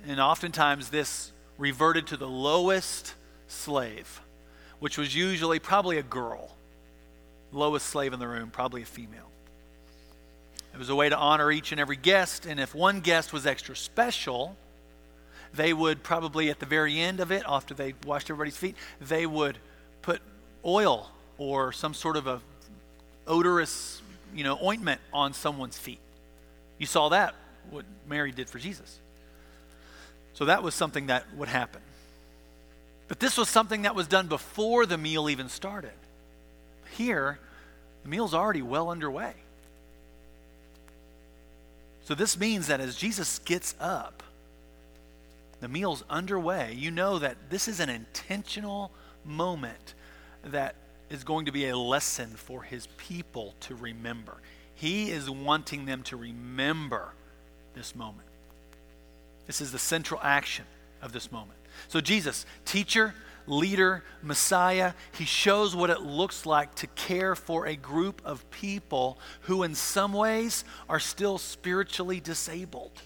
And 0.07 0.21
oftentimes, 0.21 0.91
this 0.91 1.33
reverted 1.59 2.07
to 2.09 2.17
the 2.17 2.29
lowest 2.29 3.15
slave, 3.49 4.21
which 4.79 4.97
was 4.97 5.15
usually 5.15 5.59
probably 5.59 5.99
a 5.99 6.03
girl. 6.03 6.57
Lowest 7.53 7.87
slave 7.87 8.13
in 8.13 8.21
the 8.21 8.29
room, 8.29 8.51
probably 8.51 8.83
a 8.83 8.87
female. 8.87 9.31
It 10.73 10.79
was 10.79 10.89
a 10.89 10.95
way 10.95 11.09
to 11.09 11.17
honor 11.17 11.51
each 11.51 11.73
and 11.73 11.81
every 11.81 11.97
guest, 11.97 12.47
and 12.47 12.59
if 12.59 12.75
one 12.75 13.01
guest 13.01 13.33
was 13.33 13.47
extra 13.47 13.77
special, 13.77 14.57
they 15.53 15.73
would 15.73 16.03
probably 16.03 16.51
at 16.51 16.59
the 16.59 16.67
very 16.67 16.99
end 16.99 17.21
of 17.21 17.31
it, 17.31 17.45
after 17.47 17.75
they 17.75 17.95
washed 18.05 18.29
everybody's 18.29 18.57
feet, 18.57 18.75
they 19.01 19.25
would 19.25 19.59
put 20.03 20.21
oil 20.65 21.11
or 21.39 21.73
some 21.73 21.95
sort 21.95 22.17
of 22.17 22.27
a 22.27 22.41
odorous 23.27 24.03
you 24.35 24.45
know, 24.45 24.59
ointment 24.63 25.01
on 25.13 25.33
someone's 25.33 25.79
feet. 25.79 26.01
You 26.79 26.87
saw 26.87 27.11
that, 27.11 27.35
what 27.71 27.85
Mary 28.09 28.33
did 28.33 28.51
for 28.51 28.59
Jesus. 28.59 28.99
So 30.35 30.47
that 30.47 30.63
was 30.63 30.75
something 30.75 31.07
that 31.07 31.25
would 31.37 31.49
happen. 31.49 31.81
But 33.07 33.21
this 33.21 33.37
was 33.37 33.49
something 33.49 33.83
that 33.83 33.95
was 33.95 34.09
done 34.09 34.27
before 34.27 34.87
the 34.87 34.99
meal 34.99 35.29
even 35.29 35.49
started. 35.49 35.93
Here, 36.97 37.39
the 38.03 38.09
meal's 38.09 38.35
already 38.35 38.63
well 38.63 38.91
underway. 38.91 39.35
So 42.05 42.15
this 42.15 42.39
means 42.39 42.67
that 42.67 42.81
as 42.81 42.97
Jesus 42.97 43.39
gets 43.41 43.75
up, 43.81 44.23
the 45.61 45.69
meal's 45.69 46.05
underway. 46.11 46.75
You 46.75 46.91
know 46.91 47.19
that 47.19 47.37
this 47.49 47.69
is 47.69 47.81
an 47.81 47.89
intentional 47.89 48.91
moment 49.25 49.95
that 50.45 50.75
is 51.11 51.25
going 51.25 51.47
to 51.47 51.53
be 51.53 51.69
a 51.69 51.77
lesson 51.77 52.31
for 52.31 52.63
his 52.63 52.87
people 52.97 53.55
to 53.61 53.75
remember. 53.75 54.37
He 54.75 55.11
is 55.11 55.31
wanting 55.31 55.87
them 55.87 56.03
to 56.05 56.17
remember 56.17 57.13
this 57.75 57.95
moment. 57.95 58.29
This 59.47 59.61
is 59.61 59.73
the 59.73 59.79
central 59.79 60.21
action 60.23 60.65
of 61.03 61.13
this 61.13 61.31
moment. 61.31 61.59
So, 61.89 62.01
Jesus, 62.01 62.47
teacher, 62.65 63.15
leader, 63.47 64.03
Messiah, 64.23 64.95
he 65.13 65.25
shows 65.25 65.77
what 65.77 65.91
it 65.91 66.01
looks 66.01 66.47
like 66.47 66.75
to 66.77 66.87
care 66.89 67.35
for 67.35 67.67
a 67.67 67.77
group 67.77 68.23
of 68.25 68.49
people 68.51 69.19
who, 69.43 69.63
in 69.63 69.75
some 69.75 70.13
ways, 70.13 70.65
are 70.89 71.01
still 71.01 71.39
spiritually 71.39 72.21
disabled. 72.21 73.03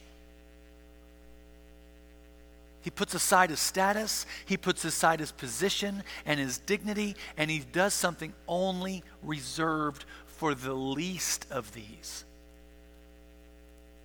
He 2.82 2.90
puts 2.90 3.14
aside 3.14 3.50
his 3.50 3.60
status, 3.60 4.24
he 4.46 4.56
puts 4.56 4.84
aside 4.84 5.20
his 5.20 5.32
position 5.32 6.02
and 6.24 6.38
his 6.38 6.58
dignity, 6.58 7.16
and 7.36 7.50
he 7.50 7.60
does 7.60 7.92
something 7.92 8.32
only 8.46 9.02
reserved 9.22 10.04
for 10.26 10.54
the 10.54 10.74
least 10.74 11.46
of 11.50 11.72
these. 11.72 12.24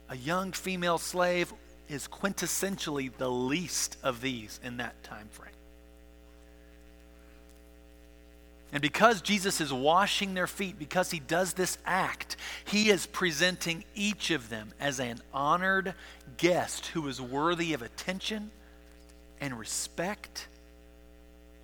A 0.10 0.18
young 0.18 0.52
female 0.52 0.98
slave 0.98 1.54
is 1.88 2.08
quintessentially 2.08 3.16
the 3.18 3.30
least 3.30 3.98
of 4.04 4.22
these 4.22 4.60
in 4.64 4.78
that 4.78 5.02
time 5.04 5.28
frame. 5.30 5.50
And 8.72 8.82
because 8.82 9.22
Jesus 9.22 9.62
is 9.62 9.72
washing 9.72 10.34
their 10.34 10.48
feet, 10.48 10.80
because 10.80 11.12
he 11.12 11.20
does 11.20 11.54
this 11.54 11.78
act, 11.86 12.38
he 12.66 12.90
is 12.90 13.06
presenting 13.06 13.86
each 13.94 14.32
of 14.32 14.50
them 14.50 14.74
as 14.80 15.00
an 15.00 15.22
honored 15.32 15.94
guest 16.38 16.88
who 16.88 17.08
is 17.08 17.22
worthy 17.22 17.74
of 17.74 17.84
attention 17.84 18.50
and 19.44 19.60
respect, 19.60 20.48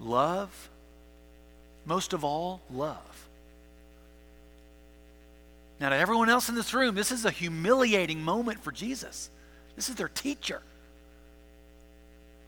love, 0.02 0.70
most 1.86 2.12
of 2.12 2.26
all, 2.26 2.60
love. 2.70 3.30
Now, 5.80 5.90
to 5.90 5.96
everyone 5.96 6.28
else 6.28 6.50
in 6.50 6.56
this 6.56 6.74
room, 6.74 6.94
this 6.94 7.10
is 7.10 7.24
a 7.24 7.32
humiliating 7.32 8.22
moment 8.22 8.62
for 8.62 8.74
Jesus. 8.74 9.30
This 9.78 9.88
is 9.88 9.96
their 9.96 10.10
teacher. 10.10 10.62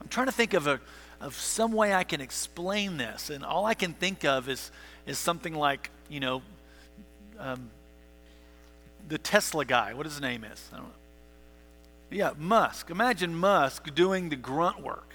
I'm 0.01 0.09
trying 0.09 0.25
to 0.25 0.33
think 0.33 0.53
of, 0.53 0.67
a, 0.67 0.81
of 1.21 1.33
some 1.35 1.71
way 1.71 1.93
I 1.93 2.03
can 2.03 2.19
explain 2.19 2.97
this, 2.97 3.29
and 3.29 3.45
all 3.45 3.65
I 3.65 3.73
can 3.73 3.93
think 3.93 4.25
of 4.25 4.49
is, 4.49 4.69
is 5.05 5.17
something 5.17 5.55
like, 5.55 5.91
you 6.09 6.19
know, 6.19 6.41
um, 7.39 7.69
the 9.07 9.17
Tesla 9.17 9.63
guy, 9.63 9.93
what 9.93 10.05
his 10.05 10.19
name 10.19 10.43
is. 10.43 10.61
I 10.73 10.75
don't 10.75 10.87
know. 10.87 10.93
Yeah, 12.09 12.31
Musk. 12.37 12.89
Imagine 12.89 13.33
Musk 13.33 13.95
doing 13.95 14.27
the 14.27 14.35
grunt 14.35 14.81
work. 14.81 15.07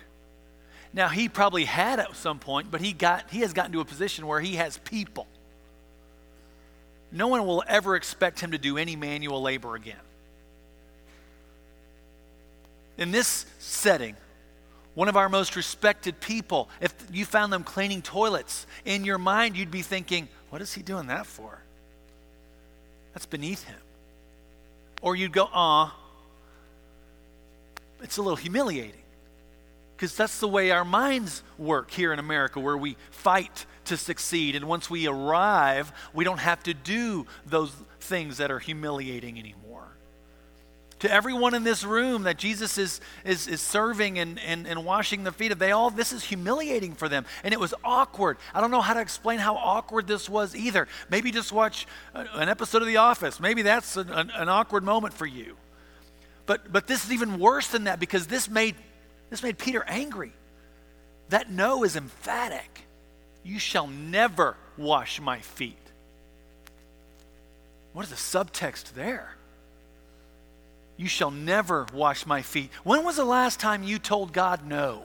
Now 0.92 1.08
he 1.08 1.28
probably 1.28 1.64
had 1.64 2.00
at 2.00 2.16
some 2.16 2.38
point, 2.38 2.70
but 2.70 2.80
he 2.80 2.92
got 2.92 3.30
he 3.30 3.40
has 3.40 3.52
gotten 3.52 3.72
to 3.72 3.80
a 3.80 3.84
position 3.84 4.26
where 4.26 4.40
he 4.40 4.56
has 4.56 4.78
people 4.78 5.26
no 7.12 7.28
one 7.28 7.46
will 7.46 7.64
ever 7.66 7.96
expect 7.96 8.40
him 8.40 8.52
to 8.52 8.58
do 8.58 8.78
any 8.78 8.96
manual 8.96 9.40
labor 9.40 9.74
again. 9.74 9.96
In 12.98 13.10
this 13.10 13.46
setting, 13.58 14.16
one 14.94 15.08
of 15.08 15.16
our 15.16 15.28
most 15.28 15.56
respected 15.56 16.20
people, 16.20 16.68
if 16.80 16.94
you 17.12 17.24
found 17.24 17.52
them 17.52 17.62
cleaning 17.62 18.02
toilets, 18.02 18.66
in 18.84 19.04
your 19.04 19.18
mind 19.18 19.56
you'd 19.56 19.70
be 19.70 19.82
thinking, 19.82 20.28
what 20.50 20.62
is 20.62 20.72
he 20.72 20.82
doing 20.82 21.06
that 21.08 21.26
for? 21.26 21.62
That's 23.12 23.26
beneath 23.26 23.64
him. 23.64 23.78
Or 25.02 25.14
you'd 25.14 25.32
go, 25.32 25.48
ah, 25.52 25.96
it's 28.02 28.16
a 28.16 28.22
little 28.22 28.36
humiliating. 28.36 29.02
Because 29.96 30.14
that's 30.14 30.40
the 30.40 30.48
way 30.48 30.70
our 30.70 30.84
minds 30.84 31.42
work 31.56 31.90
here 31.90 32.12
in 32.12 32.18
America, 32.18 32.60
where 32.60 32.76
we 32.76 32.96
fight 33.10 33.64
to 33.86 33.96
succeed. 33.96 34.54
And 34.54 34.66
once 34.66 34.90
we 34.90 35.06
arrive, 35.06 35.90
we 36.12 36.24
don't 36.24 36.38
have 36.38 36.62
to 36.64 36.74
do 36.74 37.26
those 37.46 37.72
things 38.00 38.36
that 38.36 38.50
are 38.50 38.58
humiliating 38.58 39.38
anymore. 39.38 39.64
To 41.00 41.10
everyone 41.10 41.54
in 41.54 41.62
this 41.62 41.84
room 41.84 42.22
that 42.22 42.38
Jesus 42.38 42.78
is, 42.78 43.00
is, 43.24 43.46
is 43.46 43.60
serving 43.60 44.18
and, 44.18 44.38
and, 44.40 44.66
and 44.66 44.84
washing 44.84 45.24
the 45.24 45.32
feet 45.32 45.52
of, 45.52 45.58
they 45.58 45.72
all, 45.72 45.90
this 45.90 46.12
is 46.12 46.24
humiliating 46.24 46.94
for 46.94 47.08
them. 47.08 47.24
And 47.44 47.52
it 47.52 47.60
was 47.60 47.74
awkward. 47.84 48.38
I 48.54 48.60
don't 48.60 48.70
know 48.70 48.80
how 48.80 48.94
to 48.94 49.00
explain 49.00 49.38
how 49.38 49.56
awkward 49.56 50.06
this 50.06 50.28
was 50.28 50.56
either. 50.56 50.88
Maybe 51.10 51.30
just 51.30 51.52
watch 51.52 51.86
an 52.14 52.48
episode 52.48 52.80
of 52.80 52.88
The 52.88 52.96
Office. 52.96 53.40
Maybe 53.40 53.62
that's 53.62 53.96
an, 53.96 54.10
an, 54.10 54.48
awkward 54.48 54.84
moment 54.84 55.12
for 55.12 55.26
you. 55.26 55.56
But, 56.46 56.72
but 56.72 56.86
this 56.86 57.04
is 57.04 57.12
even 57.12 57.38
worse 57.38 57.68
than 57.68 57.84
that 57.84 58.00
because 58.00 58.26
this 58.26 58.48
made 58.48 58.76
this 59.30 59.42
made 59.42 59.58
Peter 59.58 59.84
angry. 59.86 60.32
That 61.28 61.50
no 61.50 61.84
is 61.84 61.96
emphatic. 61.96 62.82
You 63.42 63.58
shall 63.58 63.86
never 63.86 64.56
wash 64.76 65.20
my 65.20 65.40
feet. 65.40 65.78
What 67.92 68.04
is 68.04 68.10
the 68.10 68.16
subtext 68.16 68.92
there? 68.94 69.34
You 70.96 71.08
shall 71.08 71.30
never 71.30 71.86
wash 71.92 72.26
my 72.26 72.42
feet. 72.42 72.70
When 72.84 73.04
was 73.04 73.16
the 73.16 73.24
last 73.24 73.60
time 73.60 73.82
you 73.82 73.98
told 73.98 74.32
God 74.32 74.66
no? 74.66 75.02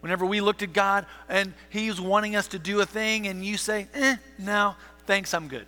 Whenever 0.00 0.24
we 0.24 0.40
looked 0.40 0.62
at 0.62 0.72
God 0.72 1.06
and 1.28 1.52
He 1.68 1.88
was 1.88 2.00
wanting 2.00 2.36
us 2.36 2.48
to 2.48 2.58
do 2.58 2.80
a 2.80 2.86
thing, 2.86 3.26
and 3.26 3.44
you 3.44 3.56
say, 3.56 3.88
eh, 3.94 4.16
no, 4.38 4.74
thanks, 5.06 5.34
I'm 5.34 5.48
good. 5.48 5.66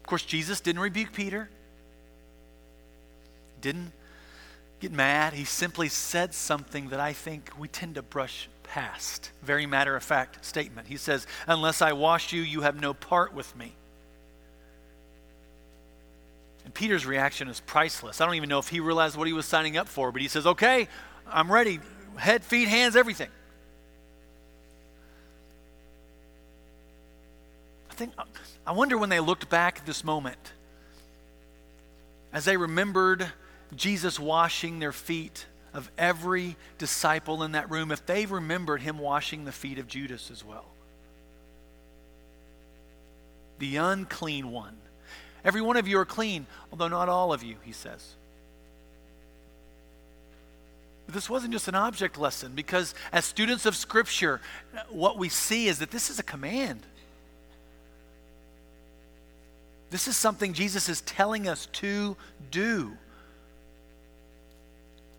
Of 0.00 0.08
course, 0.08 0.24
Jesus 0.24 0.60
didn't 0.60 0.82
rebuke 0.82 1.12
Peter 1.12 1.48
didn't 3.60 3.92
get 4.80 4.92
mad. 4.92 5.32
He 5.32 5.44
simply 5.44 5.88
said 5.88 6.34
something 6.34 6.90
that 6.90 7.00
I 7.00 7.12
think 7.12 7.50
we 7.58 7.68
tend 7.68 7.94
to 7.96 8.02
brush 8.02 8.48
past. 8.62 9.30
Very 9.42 9.66
matter 9.66 9.96
of 9.96 10.02
fact 10.02 10.44
statement. 10.44 10.88
He 10.88 10.96
says, 10.96 11.26
Unless 11.46 11.82
I 11.82 11.92
wash 11.92 12.32
you, 12.32 12.42
you 12.42 12.62
have 12.62 12.80
no 12.80 12.94
part 12.94 13.32
with 13.32 13.54
me. 13.56 13.74
And 16.64 16.74
Peter's 16.74 17.06
reaction 17.06 17.48
is 17.48 17.60
priceless. 17.60 18.20
I 18.20 18.26
don't 18.26 18.34
even 18.34 18.48
know 18.48 18.58
if 18.58 18.68
he 18.68 18.80
realized 18.80 19.16
what 19.16 19.28
he 19.28 19.32
was 19.32 19.46
signing 19.46 19.76
up 19.76 19.88
for, 19.88 20.10
but 20.10 20.20
he 20.20 20.28
says, 20.28 20.46
Okay, 20.46 20.88
I'm 21.26 21.50
ready. 21.50 21.80
Head, 22.16 22.42
feet, 22.42 22.68
hands, 22.68 22.96
everything. 22.96 23.28
I 27.90 27.94
think, 27.94 28.12
I 28.66 28.72
wonder 28.72 28.98
when 28.98 29.08
they 29.08 29.20
looked 29.20 29.48
back 29.48 29.78
at 29.78 29.86
this 29.86 30.02
moment, 30.02 30.52
as 32.32 32.44
they 32.44 32.56
remembered 32.56 33.30
Jesus 33.74 34.20
washing 34.20 34.78
their 34.78 34.92
feet 34.92 35.46
of 35.74 35.90
every 35.98 36.56
disciple 36.78 37.42
in 37.42 37.52
that 37.52 37.70
room 37.70 37.90
if 37.90 38.06
they 38.06 38.26
remembered 38.26 38.80
him 38.80 38.98
washing 38.98 39.44
the 39.44 39.52
feet 39.52 39.78
of 39.78 39.86
Judas 39.86 40.30
as 40.30 40.44
well. 40.44 40.66
The 43.58 43.76
unclean 43.76 44.50
one. 44.50 44.76
Every 45.44 45.60
one 45.60 45.76
of 45.76 45.86
you 45.86 45.98
are 45.98 46.04
clean, 46.04 46.46
although 46.70 46.88
not 46.88 47.08
all 47.08 47.32
of 47.32 47.42
you, 47.42 47.56
he 47.62 47.72
says. 47.72 48.14
But 51.06 51.14
this 51.14 51.30
wasn't 51.30 51.52
just 51.52 51.68
an 51.68 51.74
object 51.74 52.18
lesson 52.18 52.52
because, 52.54 52.94
as 53.12 53.24
students 53.24 53.64
of 53.64 53.76
Scripture, 53.76 54.40
what 54.88 55.18
we 55.18 55.28
see 55.28 55.68
is 55.68 55.78
that 55.78 55.90
this 55.90 56.10
is 56.10 56.18
a 56.18 56.24
command. 56.24 56.80
This 59.90 60.08
is 60.08 60.16
something 60.16 60.52
Jesus 60.52 60.88
is 60.88 61.00
telling 61.02 61.46
us 61.48 61.66
to 61.74 62.16
do. 62.50 62.96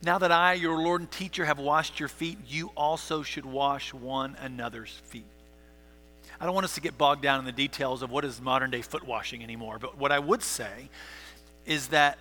Now 0.04 0.20
that 0.20 0.32
I, 0.32 0.54
your 0.54 0.78
Lord 0.78 1.02
and 1.02 1.12
teacher, 1.12 1.46
have 1.46 1.60
washed 1.60 2.00
your 2.00 2.10
feet, 2.10 2.38
you 2.48 2.72
also 2.78 3.24
should 3.24 3.46
wash 3.46 3.94
one 3.94 4.36
another's 4.42 4.92
feet. 5.06 5.26
I 6.40 6.46
don't 6.46 6.54
want 6.54 6.66
us 6.66 6.76
to 6.76 6.82
get 6.82 6.98
bogged 6.98 7.24
down 7.24 7.40
in 7.40 7.46
the 7.46 7.52
details 7.52 8.04
of 8.04 8.12
what 8.12 8.24
is 8.24 8.40
modern 8.40 8.70
day 8.70 8.84
foot 8.84 9.06
washing 9.06 9.44
anymore, 9.44 9.80
but 9.80 9.98
what 9.98 10.12
I 10.12 10.20
would 10.20 10.44
say 10.44 10.90
is 11.66 11.88
that 11.88 12.20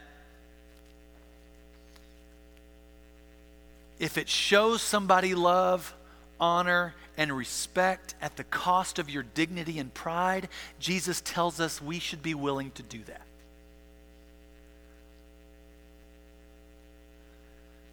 if 3.99 4.17
it 4.17 4.29
shows 4.29 4.81
somebody 4.81 5.35
love, 5.35 5.95
honor, 6.41 6.95
and 7.19 7.33
respect 7.33 8.15
at 8.21 8.37
the 8.37 8.45
cost 8.45 8.99
of 8.99 9.11
your 9.11 9.23
dignity 9.23 9.79
and 9.79 9.93
pride, 9.93 10.49
Jesus 10.79 11.21
tells 11.21 11.61
us 11.61 11.81
we 11.81 11.99
should 11.99 12.23
be 12.23 12.35
willing 12.35 12.71
to 12.73 12.83
do 12.83 13.03
that. 13.05 13.26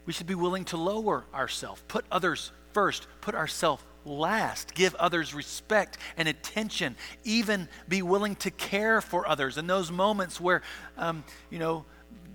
We 0.06 0.14
should 0.14 0.28
be 0.28 0.36
willing 0.36 0.66
to 0.66 0.78
lower 0.78 1.26
ourselves, 1.34 1.82
put 1.88 2.06
others 2.12 2.52
first, 2.74 3.08
put 3.22 3.36
ourselves 3.36 3.84
last, 4.06 4.74
give 4.74 4.96
others 4.96 5.34
respect 5.34 5.98
and 6.18 6.28
attention, 6.28 6.96
even 7.24 7.70
be 7.88 8.02
willing 8.02 8.36
to 8.38 8.52
care 8.52 9.00
for 9.02 9.28
others 9.28 9.58
in 9.58 9.68
those 9.68 9.92
moments 9.92 10.42
where, 10.42 10.62
um, 10.98 11.24
you 11.50 11.60
know, 11.60 11.86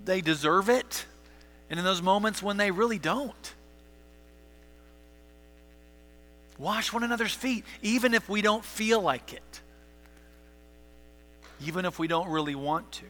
they 0.05 0.21
deserve 0.21 0.69
it, 0.69 1.05
and 1.69 1.77
in 1.77 1.85
those 1.85 2.01
moments 2.01 2.41
when 2.41 2.57
they 2.57 2.71
really 2.71 2.97
don't. 2.97 3.53
Wash 6.57 6.91
one 6.91 7.03
another's 7.03 7.33
feet, 7.33 7.63
even 7.81 8.13
if 8.13 8.27
we 8.27 8.41
don't 8.41 8.65
feel 8.65 9.01
like 9.01 9.33
it, 9.33 9.61
even 11.65 11.85
if 11.85 11.99
we 11.99 12.07
don't 12.07 12.29
really 12.29 12.55
want 12.55 12.91
to. 12.93 13.05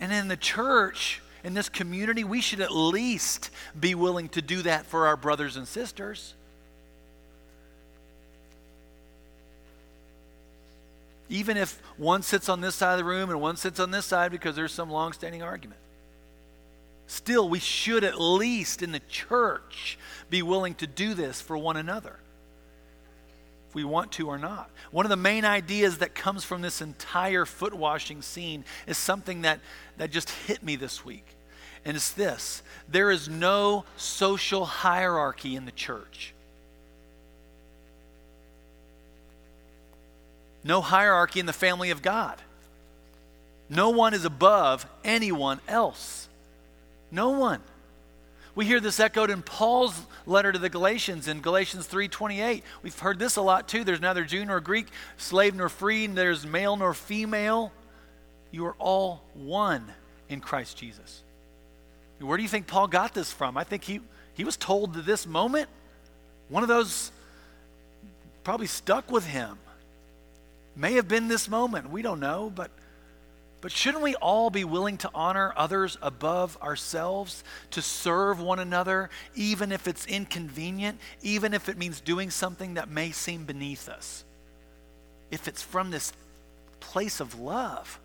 And 0.00 0.12
in 0.12 0.28
the 0.28 0.36
church, 0.36 1.21
in 1.44 1.54
this 1.54 1.68
community, 1.68 2.24
we 2.24 2.40
should 2.40 2.60
at 2.60 2.72
least 2.72 3.50
be 3.78 3.94
willing 3.94 4.28
to 4.30 4.42
do 4.42 4.62
that 4.62 4.86
for 4.86 5.06
our 5.06 5.16
brothers 5.16 5.56
and 5.56 5.66
sisters. 5.66 6.34
Even 11.28 11.56
if 11.56 11.80
one 11.96 12.22
sits 12.22 12.48
on 12.48 12.60
this 12.60 12.74
side 12.74 12.92
of 12.92 12.98
the 12.98 13.04
room 13.04 13.30
and 13.30 13.40
one 13.40 13.56
sits 13.56 13.80
on 13.80 13.90
this 13.90 14.04
side 14.04 14.30
because 14.30 14.54
there's 14.54 14.72
some 14.72 14.90
long 14.90 15.12
standing 15.12 15.42
argument. 15.42 15.80
Still, 17.06 17.48
we 17.48 17.58
should 17.58 18.04
at 18.04 18.20
least 18.20 18.82
in 18.82 18.92
the 18.92 19.00
church 19.00 19.98
be 20.30 20.42
willing 20.42 20.74
to 20.76 20.86
do 20.86 21.14
this 21.14 21.40
for 21.40 21.58
one 21.58 21.76
another 21.76 22.18
we 23.74 23.84
want 23.84 24.12
to 24.12 24.28
or 24.28 24.38
not. 24.38 24.70
One 24.90 25.06
of 25.06 25.10
the 25.10 25.16
main 25.16 25.44
ideas 25.44 25.98
that 25.98 26.14
comes 26.14 26.44
from 26.44 26.62
this 26.62 26.80
entire 26.80 27.44
foot 27.44 27.74
washing 27.74 28.22
scene 28.22 28.64
is 28.86 28.98
something 28.98 29.42
that, 29.42 29.60
that 29.98 30.10
just 30.10 30.30
hit 30.30 30.62
me 30.62 30.76
this 30.76 31.04
week. 31.04 31.26
And 31.84 31.96
it's 31.96 32.12
this 32.12 32.62
there 32.88 33.10
is 33.10 33.28
no 33.28 33.84
social 33.96 34.64
hierarchy 34.64 35.56
in 35.56 35.64
the 35.64 35.72
church. 35.72 36.32
No 40.64 40.80
hierarchy 40.80 41.40
in 41.40 41.46
the 41.46 41.52
family 41.52 41.90
of 41.90 42.02
God. 42.02 42.40
No 43.68 43.90
one 43.90 44.14
is 44.14 44.24
above 44.24 44.86
anyone 45.02 45.60
else. 45.66 46.28
No 47.10 47.30
one. 47.30 47.60
We 48.54 48.66
hear 48.66 48.80
this 48.80 49.00
echoed 49.00 49.30
in 49.30 49.42
Paul's 49.42 49.98
letter 50.26 50.52
to 50.52 50.58
the 50.58 50.68
Galatians 50.68 51.26
in 51.26 51.40
Galatians 51.40 51.86
3:28. 51.86 52.62
We've 52.82 52.98
heard 52.98 53.18
this 53.18 53.36
a 53.36 53.42
lot 53.42 53.66
too. 53.66 53.82
There's 53.82 54.00
neither 54.00 54.24
Jew 54.24 54.44
nor 54.44 54.60
Greek, 54.60 54.88
slave 55.16 55.54
nor 55.54 55.68
free, 55.68 56.06
there's 56.06 56.46
male 56.46 56.76
nor 56.76 56.92
female. 56.92 57.72
You 58.50 58.66
are 58.66 58.76
all 58.78 59.22
one 59.32 59.92
in 60.28 60.40
Christ 60.40 60.76
Jesus. 60.76 61.22
Where 62.18 62.36
do 62.36 62.42
you 62.42 62.48
think 62.48 62.66
Paul 62.66 62.86
got 62.86 63.14
this 63.14 63.32
from? 63.32 63.56
I 63.56 63.64
think 63.64 63.84
he, 63.84 64.00
he 64.34 64.44
was 64.44 64.56
told 64.56 64.94
to 64.94 65.02
this 65.02 65.26
moment. 65.26 65.68
One 66.48 66.62
of 66.62 66.68
those 66.68 67.10
probably 68.44 68.66
stuck 68.66 69.10
with 69.10 69.26
him. 69.26 69.58
May 70.76 70.94
have 70.94 71.08
been 71.08 71.28
this 71.28 71.48
moment. 71.48 71.90
We 71.90 72.02
don't 72.02 72.20
know, 72.20 72.52
but 72.54 72.70
but 73.62 73.70
shouldn't 73.70 74.02
we 74.02 74.16
all 74.16 74.50
be 74.50 74.64
willing 74.64 74.98
to 74.98 75.10
honor 75.14 75.54
others 75.56 75.96
above 76.02 76.58
ourselves, 76.60 77.44
to 77.70 77.80
serve 77.80 78.40
one 78.40 78.58
another, 78.58 79.08
even 79.36 79.70
if 79.70 79.86
it's 79.86 80.04
inconvenient, 80.04 80.98
even 81.22 81.54
if 81.54 81.68
it 81.68 81.78
means 81.78 82.00
doing 82.00 82.28
something 82.28 82.74
that 82.74 82.90
may 82.90 83.12
seem 83.12 83.44
beneath 83.44 83.88
us? 83.88 84.24
If 85.30 85.46
it's 85.46 85.62
from 85.62 85.92
this 85.92 86.12
place 86.80 87.20
of 87.20 87.38
love. 87.38 88.00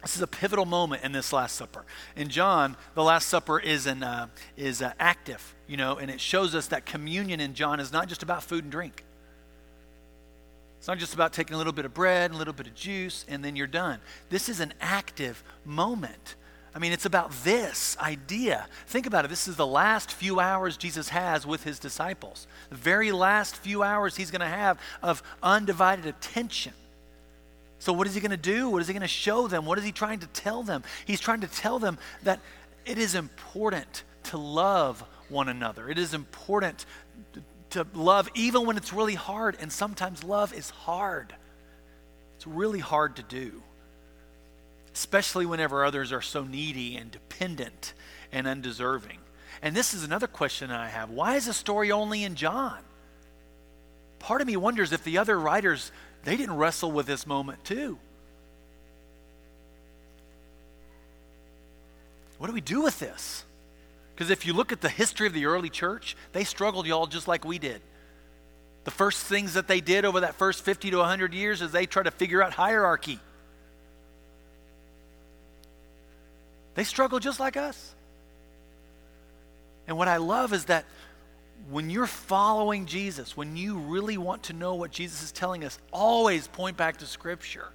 This 0.00 0.16
is 0.16 0.22
a 0.22 0.26
pivotal 0.26 0.64
moment 0.64 1.04
in 1.04 1.12
this 1.12 1.30
Last 1.30 1.56
Supper. 1.56 1.84
In 2.16 2.30
John, 2.30 2.74
the 2.94 3.04
Last 3.04 3.28
Supper 3.28 3.60
is 3.60 3.86
an 3.86 4.02
uh, 4.02 4.28
is 4.56 4.80
uh, 4.80 4.94
active, 4.98 5.54
you 5.68 5.76
know, 5.76 5.98
and 5.98 6.10
it 6.10 6.22
shows 6.22 6.54
us 6.54 6.68
that 6.68 6.86
communion 6.86 7.38
in 7.38 7.52
John 7.52 7.80
is 7.80 7.92
not 7.92 8.08
just 8.08 8.22
about 8.22 8.42
food 8.42 8.64
and 8.64 8.72
drink. 8.72 9.04
It's 10.82 10.88
not 10.88 10.98
just 10.98 11.14
about 11.14 11.32
taking 11.32 11.54
a 11.54 11.58
little 11.58 11.72
bit 11.72 11.84
of 11.84 11.94
bread 11.94 12.32
and 12.32 12.34
a 12.34 12.38
little 12.38 12.52
bit 12.52 12.66
of 12.66 12.74
juice 12.74 13.24
and 13.28 13.44
then 13.44 13.54
you're 13.54 13.68
done. 13.68 14.00
This 14.30 14.48
is 14.48 14.58
an 14.58 14.74
active 14.80 15.44
moment. 15.64 16.34
I 16.74 16.80
mean, 16.80 16.90
it's 16.90 17.06
about 17.06 17.30
this 17.44 17.96
idea. 18.00 18.66
Think 18.88 19.06
about 19.06 19.24
it. 19.24 19.28
This 19.28 19.46
is 19.46 19.54
the 19.54 19.64
last 19.64 20.10
few 20.10 20.40
hours 20.40 20.76
Jesus 20.76 21.10
has 21.10 21.46
with 21.46 21.62
his 21.62 21.78
disciples. 21.78 22.48
The 22.70 22.74
very 22.74 23.12
last 23.12 23.58
few 23.58 23.84
hours 23.84 24.16
he's 24.16 24.32
going 24.32 24.40
to 24.40 24.46
have 24.48 24.76
of 25.04 25.22
undivided 25.40 26.04
attention. 26.04 26.72
So, 27.78 27.92
what 27.92 28.08
is 28.08 28.14
he 28.16 28.20
going 28.20 28.32
to 28.32 28.36
do? 28.36 28.68
What 28.68 28.82
is 28.82 28.88
he 28.88 28.92
going 28.92 29.02
to 29.02 29.06
show 29.06 29.46
them? 29.46 29.64
What 29.64 29.78
is 29.78 29.84
he 29.84 29.92
trying 29.92 30.18
to 30.18 30.26
tell 30.26 30.64
them? 30.64 30.82
He's 31.04 31.20
trying 31.20 31.42
to 31.42 31.46
tell 31.46 31.78
them 31.78 31.96
that 32.24 32.40
it 32.84 32.98
is 32.98 33.14
important 33.14 34.02
to 34.24 34.36
love 34.36 35.04
one 35.28 35.48
another. 35.48 35.88
It 35.88 35.98
is 35.98 36.12
important 36.12 36.86
to 37.72 37.86
love 37.94 38.28
even 38.34 38.66
when 38.66 38.76
it's 38.76 38.92
really 38.92 39.14
hard. 39.14 39.56
And 39.60 39.72
sometimes 39.72 40.24
love 40.24 40.54
is 40.54 40.70
hard, 40.70 41.34
it's 42.36 42.46
really 42.46 42.80
hard 42.80 43.16
to 43.16 43.22
do, 43.22 43.62
especially 44.94 45.46
whenever 45.46 45.84
others 45.84 46.12
are 46.12 46.22
so 46.22 46.44
needy 46.44 46.96
and 46.96 47.10
dependent 47.10 47.94
and 48.30 48.46
undeserving. 48.46 49.18
And 49.60 49.76
this 49.76 49.94
is 49.94 50.02
another 50.02 50.26
question 50.26 50.70
I 50.70 50.88
have 50.88 51.10
why 51.10 51.36
is 51.36 51.46
the 51.46 51.52
story 51.52 51.92
only 51.92 52.24
in 52.24 52.34
John? 52.34 52.78
Part 54.18 54.40
of 54.40 54.46
me 54.46 54.56
wonders 54.56 54.92
if 54.92 55.04
the 55.04 55.18
other 55.18 55.38
writers 55.38 55.90
they 56.24 56.36
didn't 56.36 56.56
wrestle 56.56 56.92
with 56.92 57.06
this 57.06 57.26
moment 57.26 57.64
too. 57.64 57.98
What 62.38 62.48
do 62.48 62.52
we 62.52 62.60
do 62.60 62.82
with 62.82 62.98
this? 62.98 63.44
Because 64.14 64.30
if 64.30 64.46
you 64.46 64.52
look 64.52 64.72
at 64.72 64.80
the 64.80 64.88
history 64.88 65.26
of 65.26 65.32
the 65.32 65.46
early 65.46 65.70
church, 65.70 66.16
they 66.32 66.44
struggled, 66.44 66.86
y'all, 66.86 67.06
just 67.06 67.28
like 67.28 67.44
we 67.44 67.58
did. 67.58 67.80
The 68.84 68.90
first 68.90 69.24
things 69.26 69.54
that 69.54 69.68
they 69.68 69.80
did 69.80 70.04
over 70.04 70.20
that 70.20 70.34
first 70.34 70.64
50 70.64 70.90
to 70.90 70.98
100 70.98 71.34
years 71.34 71.62
is 71.62 71.72
they 71.72 71.86
tried 71.86 72.04
to 72.04 72.10
figure 72.10 72.42
out 72.42 72.52
hierarchy. 72.52 73.20
They 76.74 76.84
struggled 76.84 77.22
just 77.22 77.38
like 77.38 77.56
us. 77.56 77.94
And 79.86 79.96
what 79.96 80.08
I 80.08 80.16
love 80.16 80.52
is 80.52 80.66
that 80.66 80.84
when 81.70 81.90
you're 81.90 82.06
following 82.06 82.86
Jesus, 82.86 83.36
when 83.36 83.56
you 83.56 83.78
really 83.78 84.16
want 84.16 84.44
to 84.44 84.52
know 84.52 84.74
what 84.74 84.90
Jesus 84.90 85.22
is 85.22 85.32
telling 85.32 85.64
us, 85.64 85.78
always 85.92 86.48
point 86.48 86.76
back 86.76 86.98
to 86.98 87.06
Scripture. 87.06 87.68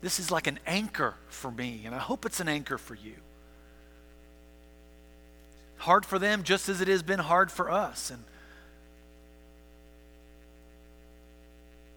This 0.00 0.18
is 0.20 0.30
like 0.30 0.46
an 0.46 0.58
anchor 0.66 1.14
for 1.28 1.50
me, 1.50 1.82
and 1.84 1.94
I 1.94 1.98
hope 1.98 2.24
it's 2.24 2.40
an 2.40 2.48
anchor 2.48 2.78
for 2.78 2.94
you. 2.94 3.14
Hard 5.78 6.06
for 6.06 6.18
them, 6.18 6.42
just 6.42 6.68
as 6.68 6.80
it 6.80 6.88
has 6.88 7.02
been 7.02 7.18
hard 7.18 7.50
for 7.50 7.70
us. 7.70 8.10
And 8.10 8.22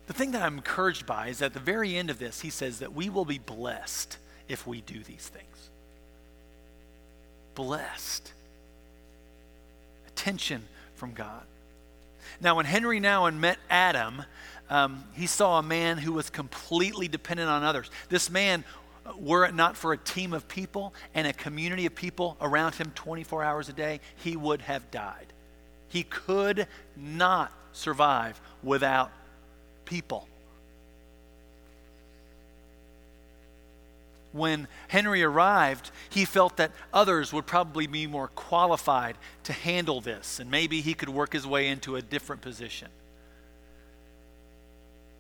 the 0.08 0.13
thing 0.13 0.32
that 0.32 0.42
I'm 0.42 0.58
encouraged 0.58 1.06
by 1.06 1.28
is 1.28 1.42
at 1.42 1.54
the 1.54 1.60
very 1.60 1.96
end 1.96 2.10
of 2.10 2.20
this, 2.20 2.42
he 2.42 2.50
says 2.50 2.80
that 2.80 2.94
we 2.94 3.10
will 3.10 3.26
be 3.26 3.38
blessed 3.38 4.18
if 4.48 4.65
we 4.65 4.82
do 4.82 5.04
these 5.04 5.28
things. 5.28 5.70
Blessed 7.56 8.34
attention 10.08 10.63
from 10.96 11.13
God. 11.13 11.44
Now, 12.42 12.56
when 12.56 12.65
Henry 12.65 13.00
Nouwen 13.00 13.38
met 13.38 13.58
Adam, 13.70 14.24
um, 14.70 15.04
he 15.13 15.28
saw 15.28 15.60
a 15.60 15.63
man 15.63 15.98
who 15.98 16.13
was 16.13 16.30
completely 16.30 17.08
dependent 17.08 17.50
on 17.50 17.63
others. 17.63 17.89
This 18.10 18.30
man, 18.30 18.63
were 19.17 19.45
it 19.45 19.53
not 19.53 19.77
for 19.77 19.93
a 19.93 19.97
team 19.97 20.33
of 20.33 20.47
people 20.47 20.93
and 21.13 21.27
a 21.27 21.33
community 21.33 21.85
of 21.85 21.95
people 21.95 22.38
around 22.41 22.75
him 22.75 22.91
24 22.95 23.43
hours 23.43 23.69
a 23.69 23.73
day, 23.73 23.99
he 24.15 24.35
would 24.35 24.62
have 24.62 24.89
died. 24.91 25.33
He 25.88 26.03
could 26.03 26.67
not 26.95 27.51
survive 27.71 28.39
without 28.63 29.12
people. 29.85 30.27
when 34.31 34.67
Henry 34.88 35.23
arrived, 35.23 35.91
he 36.09 36.25
felt 36.25 36.57
that 36.57 36.71
others 36.93 37.33
would 37.33 37.45
probably 37.45 37.88
be 37.88 38.07
more 38.07 38.27
qualified 38.29 39.17
to 39.43 39.53
handle 39.53 40.01
this, 40.01 40.39
and 40.39 40.51
maybe 40.51 40.81
he 40.81 40.93
could 40.93 41.09
work 41.09 41.33
his 41.33 41.47
way 41.47 41.67
into 41.67 41.95
a 41.95 42.01
different 42.01 42.41
position. 42.41 42.89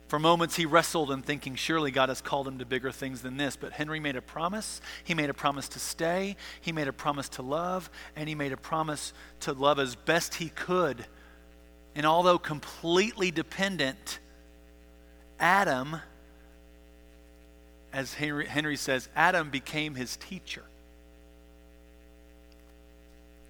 For 0.09 0.17
moments, 0.17 0.55
he 0.55 0.65
wrestled 0.65 1.11
in 1.11 1.21
thinking, 1.21 1.53
surely 1.53 1.91
God 1.91 2.09
has 2.09 2.19
called 2.19 2.47
him 2.47 2.57
to 2.57 2.65
bigger 2.65 2.91
things 2.91 3.21
than 3.21 3.37
this. 3.37 3.55
But 3.55 3.73
Henry 3.73 3.99
made 3.99 4.15
a 4.15 4.21
promise. 4.21 4.81
He 5.03 5.13
made 5.13 5.29
a 5.29 5.35
promise 5.35 5.69
to 5.69 5.79
stay, 5.79 6.35
he 6.59 6.71
made 6.71 6.87
a 6.87 6.93
promise 6.93 7.29
to 7.29 7.43
love, 7.43 7.91
and 8.15 8.27
he 8.27 8.33
made 8.33 8.51
a 8.51 8.57
promise 8.57 9.13
to 9.41 9.53
love 9.53 9.77
as 9.77 9.95
best 9.95 10.35
he 10.35 10.49
could. 10.49 11.05
And 11.93 12.07
although 12.07 12.39
completely 12.39 13.29
dependent, 13.29 14.19
Adam 15.39 15.97
as 17.93 18.13
Henry, 18.13 18.45
Henry 18.45 18.77
says, 18.77 19.09
Adam 19.15 19.49
became 19.49 19.95
his 19.95 20.17
teacher. 20.17 20.63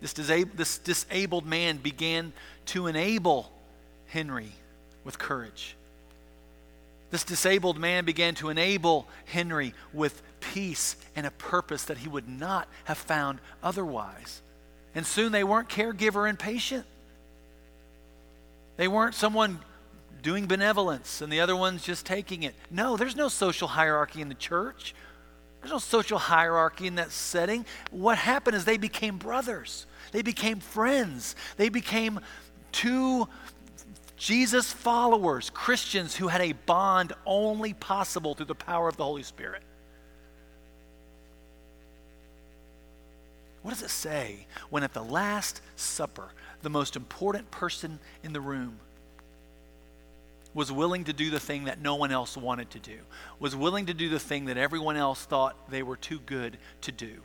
This, 0.02 0.14
disab- 0.14 0.56
this 0.56 0.78
disabled 0.78 1.46
man 1.46 1.78
began 1.78 2.32
to 2.68 2.88
enable 2.88 3.52
Henry 4.08 4.52
with 5.04 5.20
courage. 5.20 5.76
This 7.12 7.24
disabled 7.24 7.80
man 7.80 8.06
began 8.06 8.36
to 8.36 8.50
enable 8.50 9.08
Henry 9.26 9.74
with 9.94 10.22
peace 10.40 10.96
and 11.16 11.26
a 11.26 11.32
purpose 11.32 11.86
that 11.86 12.00
he 12.00 12.08
would 12.08 12.30
not 12.30 12.68
have 12.86 12.98
found 12.98 13.40
otherwise. 13.64 14.42
And 14.94 15.06
soon 15.06 15.32
they 15.32 15.44
weren't 15.44 15.70
caregiver 15.70 16.30
and 16.30 16.38
patient. 16.38 16.86
They 18.78 18.88
weren't 18.88 19.16
someone 19.16 19.60
doing 20.22 20.46
benevolence 20.46 21.22
and 21.22 21.32
the 21.32 21.40
other 21.40 21.56
one's 21.56 21.84
just 21.84 22.06
taking 22.06 22.44
it. 22.44 22.54
No, 22.70 22.98
there's 22.98 23.16
no 23.16 23.28
social 23.28 23.68
hierarchy 23.68 24.22
in 24.22 24.30
the 24.30 24.36
church. 24.36 24.94
There's 25.62 25.72
no 25.72 25.80
social 25.80 26.18
hierarchy 26.18 26.88
in 26.88 26.96
that 26.96 27.12
setting. 27.12 27.66
What 27.92 28.18
happened 28.18 28.56
is 28.56 28.66
they 28.66 28.78
became 28.78 29.18
brothers, 29.18 29.86
they 30.12 30.22
became 30.22 30.60
friends, 30.60 31.36
they 31.58 31.70
became 31.70 32.20
two 32.72 33.28
Jesus 34.20 34.72
followers, 34.72 35.50
Christians 35.50 36.14
who 36.14 36.28
had 36.28 36.42
a 36.42 36.52
bond 36.52 37.14
only 37.26 37.74
possible 37.74 38.36
through 38.36 38.48
the 38.48 38.54
power 38.54 38.90
of 38.90 38.98
the 38.98 39.06
Holy 39.06 39.24
Spirit. 39.24 39.64
What 43.62 43.72
does 43.72 43.82
it 43.82 43.90
say 43.90 44.46
when 44.70 44.84
at 44.84 44.94
the 44.94 45.04
Last 45.04 45.62
Supper, 45.78 46.34
the 46.62 46.70
most 46.70 46.98
important 46.98 47.50
person 47.50 47.98
in 48.22 48.34
the 48.34 48.42
room 48.42 48.80
was 50.54 50.70
willing 50.70 51.06
to 51.06 51.14
do 51.14 51.30
the 51.30 51.40
thing 51.40 51.66
that 51.66 51.80
no 51.80 51.96
one 51.96 52.12
else 52.12 52.36
wanted 52.36 52.70
to 52.72 52.80
do, 52.80 52.98
was 53.40 53.56
willing 53.56 53.86
to 53.86 53.94
do 53.94 54.10
the 54.10 54.20
thing 54.20 54.46
that 54.46 54.58
everyone 54.58 54.98
else 54.98 55.24
thought 55.24 55.70
they 55.72 55.84
were 55.84 55.96
too 55.96 56.20
good 56.26 56.58
to 56.82 56.92
do, 56.92 57.22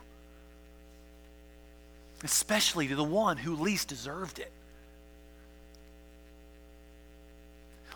especially 2.22 2.86
to 2.86 2.94
the 2.94 3.02
one 3.02 3.36
who 3.36 3.56
least 3.56 3.88
deserved 3.88 4.38
it. 4.38 4.52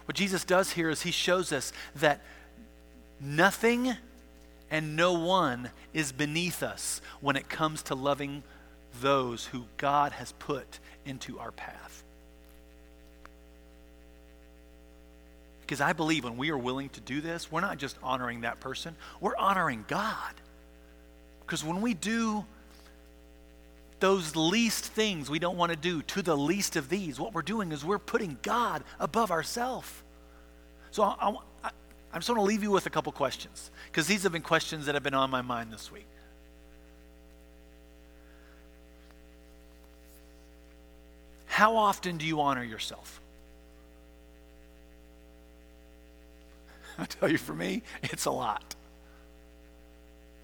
What 0.09 0.17
Jesus 0.17 0.43
does 0.43 0.73
here 0.73 0.89
is 0.89 1.03
he 1.03 1.11
shows 1.11 1.53
us 1.53 1.71
that 1.97 2.23
nothing 3.21 3.95
and 4.71 4.97
no 4.97 5.13
one 5.13 5.69
is 5.93 6.13
beneath 6.13 6.63
us 6.63 7.03
when 7.21 7.37
it 7.37 7.51
comes 7.51 7.83
to 7.83 7.95
loving 7.95 8.43
those 9.03 9.45
who 9.45 9.67
God 9.77 10.13
has 10.13 10.33
put 10.33 10.79
into 11.05 11.39
our 11.39 11.53
path. 11.53 12.05
Because 15.61 15.83
I 15.83 15.93
believe 15.93 16.25
when 16.25 16.39
we 16.39 16.49
are 16.53 16.59
willing 16.59 16.89
to 16.89 17.01
do 17.03 17.21
this, 17.21 17.53
we're 17.53 17.61
not 17.61 17.77
just 17.77 17.99
honoring 18.03 18.41
that 18.41 18.61
person, 18.61 18.97
we're 19.21 19.37
honoring 19.37 19.85
God. 19.89 20.33
Because 21.41 21.63
when 21.63 21.83
we 21.83 21.93
do 21.93 22.47
those 24.01 24.37
least 24.37 24.85
things 24.85 25.29
we 25.29 25.39
don't 25.39 25.57
want 25.57 25.71
to 25.71 25.77
do 25.77 26.03
to 26.03 26.23
the 26.23 26.37
least 26.37 26.77
of 26.77 26.89
these, 26.89 27.19
what 27.19 27.35
we're 27.35 27.43
doing 27.43 27.73
is 27.73 27.85
we're 27.85 27.99
putting 27.99 28.39
God 28.43 28.85
above 29.01 29.31
ourselves. 29.31 29.91
So 30.91 31.03
I, 31.03 31.35
I, 31.65 31.71
I 32.13 32.19
just 32.19 32.29
want 32.29 32.39
to 32.39 32.45
leave 32.45 32.63
you 32.63 32.71
with 32.71 32.87
a 32.87 32.91
couple 32.91 33.13
questions 33.13 33.71
because 33.87 34.07
these 34.07 34.23
have 34.23 34.33
been 34.33 34.43
questions 34.43 34.87
that 34.87 34.95
have 34.95 35.03
been 35.03 35.15
on 35.15 35.31
my 35.31 35.43
mind 35.43 35.73
this 35.73 35.91
week. 35.91 36.07
How 41.47 41.77
often 41.77 42.19
do 42.19 42.27
you 42.27 42.41
honor 42.41 42.63
yourself? 42.63 43.21
I 46.99 47.05
tell 47.05 47.29
you, 47.29 47.39
for 47.39 47.55
me, 47.55 47.83
it's 48.05 48.27
a 48.27 48.31
lot. 48.31 48.77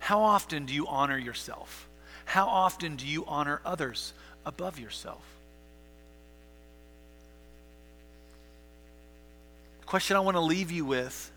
How 0.01 0.21
often 0.21 0.67
do 0.67 0.75
you 0.75 0.87
honor 0.89 1.17
yourself? 1.17 1.89
How 2.25 2.47
often 2.47 2.97
do 2.97 3.07
you 3.07 3.25
honor 3.27 3.61
others 3.65 4.13
above 4.45 4.79
yourself? 4.79 5.23
The 9.81 9.87
question 9.87 10.17
I 10.17 10.21
want 10.21 10.37
to 10.37 10.41
leave 10.41 10.71
you 10.71 10.85
with 10.85 11.31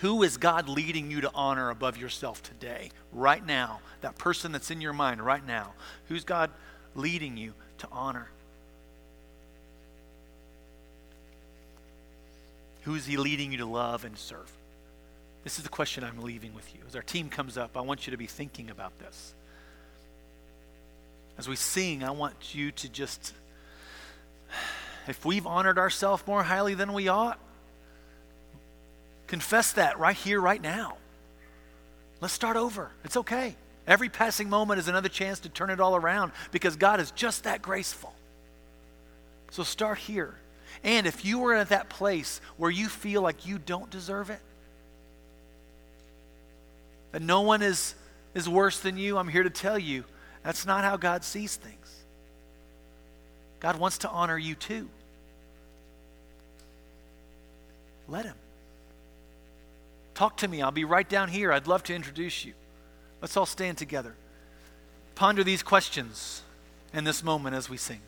Who 0.00 0.22
is 0.22 0.36
God 0.36 0.68
leading 0.68 1.10
you 1.10 1.22
to 1.22 1.30
honor 1.34 1.70
above 1.70 1.96
yourself 1.96 2.42
today, 2.42 2.90
right 3.12 3.44
now? 3.44 3.80
That 4.00 4.18
person 4.18 4.52
that's 4.52 4.70
in 4.70 4.80
your 4.80 4.92
mind 4.92 5.20
right 5.20 5.44
now. 5.46 5.74
Who's 6.08 6.24
God 6.24 6.50
leading 6.94 7.36
you 7.36 7.54
to 7.78 7.88
honor? 7.90 8.28
Who 12.82 12.94
is 12.94 13.06
He 13.06 13.16
leading 13.16 13.52
you 13.52 13.58
to 13.58 13.66
love 13.66 14.04
and 14.04 14.16
serve? 14.16 14.50
This 15.44 15.58
is 15.58 15.64
the 15.64 15.70
question 15.70 16.04
I'm 16.04 16.22
leaving 16.22 16.54
with 16.54 16.72
you. 16.74 16.80
As 16.86 16.94
our 16.94 17.02
team 17.02 17.28
comes 17.28 17.58
up, 17.58 17.76
I 17.76 17.80
want 17.80 18.06
you 18.06 18.12
to 18.12 18.16
be 18.16 18.26
thinking 18.26 18.70
about 18.70 18.96
this. 18.98 19.34
As 21.38 21.48
we 21.48 21.56
sing, 21.56 22.04
I 22.04 22.10
want 22.10 22.54
you 22.54 22.72
to 22.72 22.88
just, 22.88 23.32
if 25.08 25.24
we've 25.24 25.46
honored 25.46 25.78
ourselves 25.78 26.22
more 26.26 26.42
highly 26.42 26.74
than 26.74 26.92
we 26.92 27.08
ought, 27.08 27.38
confess 29.26 29.72
that 29.72 29.98
right 29.98 30.16
here, 30.16 30.40
right 30.40 30.60
now. 30.60 30.96
Let's 32.20 32.34
start 32.34 32.56
over. 32.56 32.90
It's 33.04 33.16
okay. 33.16 33.56
Every 33.86 34.08
passing 34.08 34.48
moment 34.48 34.78
is 34.78 34.88
another 34.88 35.08
chance 35.08 35.40
to 35.40 35.48
turn 35.48 35.70
it 35.70 35.80
all 35.80 35.96
around 35.96 36.32
because 36.52 36.76
God 36.76 37.00
is 37.00 37.10
just 37.10 37.44
that 37.44 37.62
graceful. 37.62 38.14
So 39.50 39.64
start 39.64 39.98
here. 39.98 40.34
And 40.84 41.06
if 41.06 41.24
you 41.24 41.44
are 41.46 41.54
at 41.54 41.70
that 41.70 41.88
place 41.88 42.40
where 42.56 42.70
you 42.70 42.88
feel 42.88 43.22
like 43.22 43.46
you 43.46 43.58
don't 43.58 43.90
deserve 43.90 44.30
it, 44.30 44.40
that 47.10 47.22
no 47.22 47.42
one 47.42 47.60
is, 47.60 47.94
is 48.34 48.48
worse 48.48 48.78
than 48.80 48.96
you, 48.96 49.18
I'm 49.18 49.28
here 49.28 49.42
to 49.42 49.50
tell 49.50 49.78
you 49.78 50.04
that's 50.42 50.66
not 50.66 50.84
how 50.84 50.96
God 50.96 51.24
sees 51.24 51.56
things. 51.56 51.76
God 53.60 53.78
wants 53.78 53.98
to 53.98 54.08
honor 54.10 54.36
you 54.36 54.54
too. 54.54 54.88
Let 58.08 58.24
Him. 58.24 58.34
Talk 60.14 60.38
to 60.38 60.48
me. 60.48 60.62
I'll 60.62 60.70
be 60.70 60.84
right 60.84 61.08
down 61.08 61.28
here. 61.28 61.52
I'd 61.52 61.66
love 61.66 61.82
to 61.84 61.94
introduce 61.94 62.44
you. 62.44 62.52
Let's 63.20 63.36
all 63.36 63.46
stand 63.46 63.78
together. 63.78 64.14
Ponder 65.14 65.44
these 65.44 65.62
questions 65.62 66.42
in 66.92 67.04
this 67.04 67.22
moment 67.22 67.54
as 67.54 67.70
we 67.70 67.76
sing. 67.76 68.00